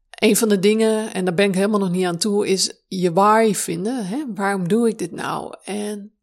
een 0.09 0.35
van 0.35 0.49
de 0.49 0.59
dingen, 0.59 1.13
en 1.13 1.25
daar 1.25 1.33
ben 1.33 1.47
ik 1.47 1.55
helemaal 1.55 1.79
nog 1.79 1.91
niet 1.91 2.05
aan 2.05 2.17
toe, 2.17 2.47
is 2.47 2.83
je 2.87 3.13
why 3.13 3.53
vinden. 3.53 4.05
Hè? 4.05 4.23
Waarom 4.33 4.67
doe 4.67 4.87
ik 4.87 4.97
dit 4.97 5.11
nou? 5.11 5.55
En 5.63 6.13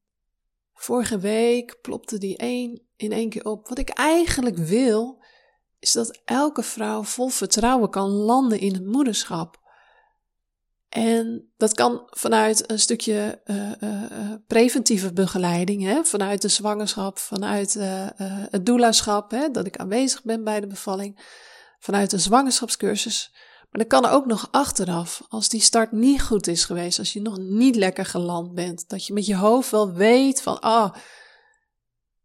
vorige 0.75 1.19
week 1.19 1.79
plopte 1.83 2.19
die 2.19 2.37
één 2.37 2.86
in 2.97 3.13
één 3.13 3.29
keer 3.29 3.45
op. 3.45 3.69
Wat 3.69 3.79
ik 3.79 3.89
eigenlijk 3.89 4.57
wil, 4.57 5.25
is 5.79 5.93
dat 5.93 6.21
elke 6.25 6.63
vrouw 6.63 7.03
vol 7.03 7.29
vertrouwen 7.29 7.91
kan 7.91 8.09
landen 8.09 8.61
in 8.61 8.75
het 8.75 8.87
moederschap. 8.87 9.65
En 10.89 11.53
dat 11.57 11.75
kan 11.75 12.03
vanuit 12.07 12.71
een 12.71 12.79
stukje 12.79 13.41
uh, 13.45 13.71
uh, 13.81 14.33
preventieve 14.47 15.13
begeleiding, 15.13 15.83
hè? 15.83 16.05
vanuit 16.05 16.43
de 16.43 16.49
zwangerschap, 16.49 17.19
vanuit 17.19 17.75
het 18.51 18.67
doulaschap, 18.67 19.31
hè? 19.31 19.51
dat 19.51 19.67
ik 19.67 19.77
aanwezig 19.77 20.23
ben 20.23 20.45
bij 20.45 20.61
de 20.61 20.67
bevalling, 20.67 21.19
vanuit 21.79 22.13
een 22.13 22.21
zwangerschapscursus. 22.21 23.31
Maar 23.71 23.87
dat 23.87 24.01
kan 24.01 24.11
ook 24.11 24.27
nog 24.27 24.49
achteraf, 24.51 25.23
als 25.29 25.49
die 25.49 25.61
start 25.61 25.93
niet 25.93 26.23
goed 26.23 26.47
is 26.47 26.65
geweest, 26.65 26.99
als 26.99 27.13
je 27.13 27.21
nog 27.21 27.39
niet 27.39 27.77
lekker 27.77 28.05
geland 28.05 28.55
bent, 28.55 28.89
dat 28.89 29.07
je 29.07 29.13
met 29.13 29.27
je 29.27 29.37
hoofd 29.37 29.71
wel 29.71 29.93
weet 29.93 30.43
van, 30.43 30.61
ah, 30.61 30.95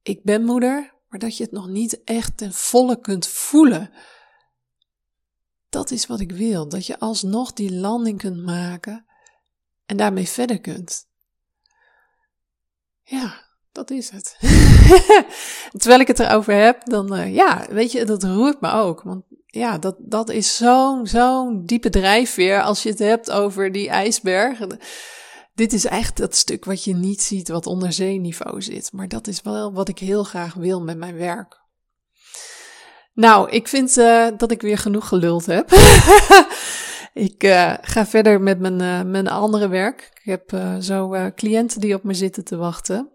ik 0.02 0.24
ben 0.24 0.44
moeder, 0.44 0.94
maar 1.08 1.20
dat 1.20 1.38
je 1.38 1.44
het 1.44 1.52
nog 1.52 1.68
niet 1.68 2.04
echt 2.04 2.38
ten 2.38 2.54
volle 2.54 3.00
kunt 3.00 3.28
voelen. 3.28 3.92
Dat 5.70 5.92
is 5.92 6.06
wat 6.06 6.20
ik 6.20 6.32
wil, 6.32 6.70
dat 6.70 6.86
je 6.86 7.00
alsnog 7.00 7.54
die 7.54 7.74
landing 7.74 8.18
kunt 8.18 8.44
maken 8.44 9.06
en 9.86 9.98
daarmee 9.98 10.28
verder 10.28 10.62
kunt. 10.62 11.08
Ja, 13.04 13.44
dat 13.72 13.90
is 13.90 14.10
het. 14.10 14.38
Terwijl 15.82 16.00
ik 16.00 16.08
het 16.08 16.20
erover 16.20 16.54
heb, 16.54 16.86
dan 16.86 17.16
uh, 17.16 17.36
ja, 17.36 17.66
weet 17.70 17.92
je, 17.92 18.06
dat 18.06 18.24
roert 18.24 18.62
me 18.62 18.72
ook. 18.72 19.02
Want 19.02 19.24
ja, 19.46 19.78
dat, 19.78 19.96
dat 20.00 20.30
is 20.30 20.56
zo'n 20.56 21.08
zo'n 21.08 21.66
diepe 21.66 21.90
drijfveer 21.90 22.62
als 22.62 22.84
je 22.84 22.90
het 22.90 23.00
hebt 23.00 23.32
over 23.32 23.72
die 23.72 23.90
ijsberg. 23.90 24.60
Dit 25.54 25.74
is 25.74 25.86
echt 25.86 26.18
dat 26.18 26.36
stuk 26.36 26.66
wat 26.66 26.84
je 26.84 26.96
niet 26.96 27.22
ziet, 27.22 27.48
wat 27.48 27.66
onder 27.66 27.94
zeeniveau 27.94 28.62
zit. 28.62 28.92
Maar 28.94 29.08
dat 29.08 29.28
is 29.28 29.42
wel 29.42 29.74
wat 29.74 29.88
ik 29.88 30.00
heel 30.00 30.24
graag 30.24 30.54
wil 30.54 30.82
met 30.82 30.98
mijn 30.98 31.18
werk. 31.18 31.60
Nou, 33.14 33.50
ik 33.50 33.68
vind 33.68 33.98
uh, 33.98 34.28
dat 34.38 34.52
ik 34.52 34.62
weer 34.62 34.78
genoeg 34.78 35.08
geluld 35.08 35.46
heb. 35.46 35.72
ik 37.28 37.44
uh, 37.44 37.74
ga 37.82 38.06
verder 38.06 38.42
met 38.42 38.60
mijn, 38.60 38.82
uh, 38.82 39.02
mijn 39.12 39.28
andere 39.28 39.68
werk. 39.68 40.10
Ik 40.14 40.24
heb 40.24 40.82
zo 40.84 41.32
cliënten 41.36 41.80
die 41.82 41.96
op 41.96 42.04
me 42.04 42.14
zitten 42.14 42.44
te 42.44 42.56
wachten. 42.56 43.10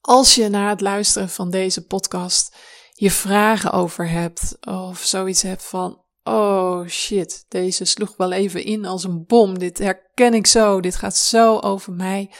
Als 0.00 0.34
je 0.34 0.48
na 0.48 0.68
het 0.68 0.80
luisteren 0.80 1.28
van 1.28 1.50
deze 1.50 1.86
podcast 1.86 2.56
je 2.92 3.10
vragen 3.10 3.72
over 3.72 4.08
hebt 4.08 4.56
of 4.60 4.98
zoiets 4.98 5.42
hebt 5.42 5.64
van, 5.64 6.02
oh 6.28 6.86
shit, 6.86 7.44
deze 7.48 7.84
sloeg 7.84 8.16
wel 8.16 8.32
even 8.32 8.64
in 8.64 8.84
als 8.84 9.04
een 9.04 9.24
bom, 9.26 9.58
dit 9.58 9.78
herken 9.78 10.34
ik 10.34 10.46
zo, 10.46 10.80
dit 10.80 10.96
gaat 10.96 11.16
zo 11.16 11.58
over 11.58 11.92
mij, 11.92 12.30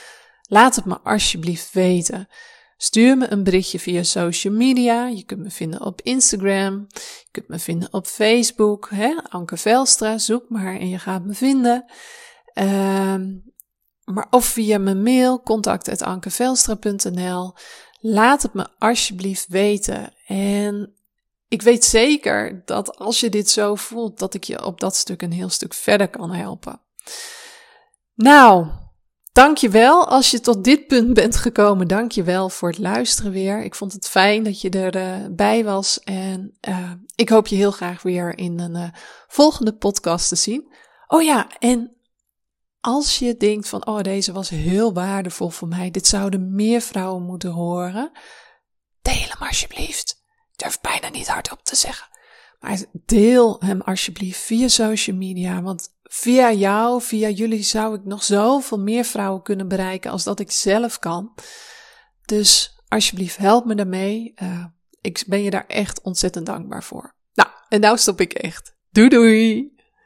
laat 0.41 0.75
het 0.75 0.85
me 0.85 0.99
alsjeblieft 0.99 1.71
weten. 1.71 2.27
Stuur 2.81 3.17
me 3.17 3.31
een 3.31 3.43
berichtje 3.43 3.79
via 3.79 4.03
social 4.03 4.53
media. 4.53 5.07
Je 5.07 5.23
kunt 5.23 5.39
me 5.39 5.49
vinden 5.49 5.81
op 5.81 6.01
Instagram. 6.01 6.87
Je 6.93 7.27
kunt 7.31 7.47
me 7.47 7.59
vinden 7.59 7.93
op 7.93 8.07
Facebook. 8.07 8.89
Hè? 8.89 9.15
Anke 9.29 9.57
Velstra, 9.57 10.17
zoek 10.17 10.49
maar 10.49 10.79
en 10.79 10.89
je 10.89 10.99
gaat 10.99 11.25
me 11.25 11.33
vinden. 11.33 11.85
Um, 12.53 13.53
maar 14.03 14.27
of 14.29 14.45
via 14.45 14.77
mijn 14.77 15.03
mail, 15.03 15.41
contact.ankevelstra.nl. 15.41 17.53
Laat 17.99 18.41
het 18.41 18.53
me 18.53 18.67
alsjeblieft 18.77 19.47
weten. 19.47 20.13
En 20.27 20.93
ik 21.49 21.61
weet 21.61 21.85
zeker 21.85 22.61
dat 22.65 22.97
als 22.97 23.19
je 23.19 23.29
dit 23.29 23.49
zo 23.49 23.75
voelt, 23.75 24.19
dat 24.19 24.33
ik 24.33 24.43
je 24.43 24.65
op 24.65 24.79
dat 24.79 24.95
stuk 24.95 25.21
een 25.21 25.31
heel 25.31 25.49
stuk 25.49 25.73
verder 25.73 26.09
kan 26.09 26.31
helpen. 26.31 26.81
Nou, 28.15 28.67
dankjewel 29.31 30.07
als 30.07 30.31
je 30.31 30.39
tot 30.39 30.63
dit 30.63 30.87
punt 30.87 31.13
bent 31.13 31.35
gekomen. 31.35 31.87
Dankjewel 31.87 32.49
voor 32.49 32.69
het 32.69 32.77
luisteren 32.77 33.31
weer. 33.31 33.63
Ik 33.63 33.75
vond 33.75 33.93
het 33.93 34.07
fijn 34.07 34.43
dat 34.43 34.61
je 34.61 34.69
erbij 34.69 35.63
was. 35.63 35.99
En 35.99 36.57
uh, 36.67 36.91
ik 37.15 37.29
hoop 37.29 37.47
je 37.47 37.55
heel 37.55 37.71
graag 37.71 38.01
weer 38.01 38.37
in 38.37 38.59
een 38.59 38.75
uh, 38.75 38.89
volgende 39.27 39.73
podcast 39.73 40.27
te 40.27 40.35
zien. 40.35 40.73
Oh 41.07 41.21
ja, 41.21 41.47
en 41.59 41.97
als 42.79 43.19
je 43.19 43.37
denkt 43.37 43.69
van, 43.69 43.87
oh, 43.87 44.01
deze 44.01 44.31
was 44.31 44.49
heel 44.49 44.93
waardevol 44.93 45.49
voor 45.49 45.67
mij, 45.67 45.91
dit 45.91 46.07
zouden 46.07 46.55
meer 46.55 46.81
vrouwen 46.81 47.23
moeten 47.23 47.51
horen, 47.51 48.11
deel 49.01 49.27
hem 49.27 49.47
alsjeblieft. 49.47 50.18
Durf 50.59 50.81
bijna 50.81 51.09
niet 51.09 51.27
hardop 51.27 51.63
te 51.63 51.75
zeggen. 51.75 52.07
Maar 52.59 52.79
deel 52.91 53.55
hem 53.59 53.81
alsjeblieft 53.81 54.39
via 54.39 54.67
social 54.67 55.15
media, 55.15 55.61
want 55.61 55.97
via 56.03 56.51
jou, 56.51 57.01
via 57.01 57.29
jullie 57.29 57.63
zou 57.63 57.95
ik 57.95 58.05
nog 58.05 58.23
zoveel 58.23 58.79
meer 58.79 59.03
vrouwen 59.03 59.41
kunnen 59.41 59.67
bereiken 59.67 60.11
als 60.11 60.23
dat 60.23 60.39
ik 60.39 60.51
zelf 60.51 60.99
kan. 60.99 61.33
Dus 62.25 62.81
alsjeblieft, 62.87 63.37
help 63.37 63.65
me 63.65 63.75
daarmee. 63.75 64.33
Uh, 64.43 64.65
ik 65.01 65.23
ben 65.27 65.43
je 65.43 65.49
daar 65.49 65.67
echt 65.67 66.01
ontzettend 66.01 66.45
dankbaar 66.45 66.83
voor. 66.83 67.15
Nou, 67.33 67.49
en 67.69 67.79
nou 67.79 67.97
stop 67.97 68.21
ik 68.21 68.33
echt. 68.33 68.75
Doei 68.89 69.09
doei! 69.09 69.78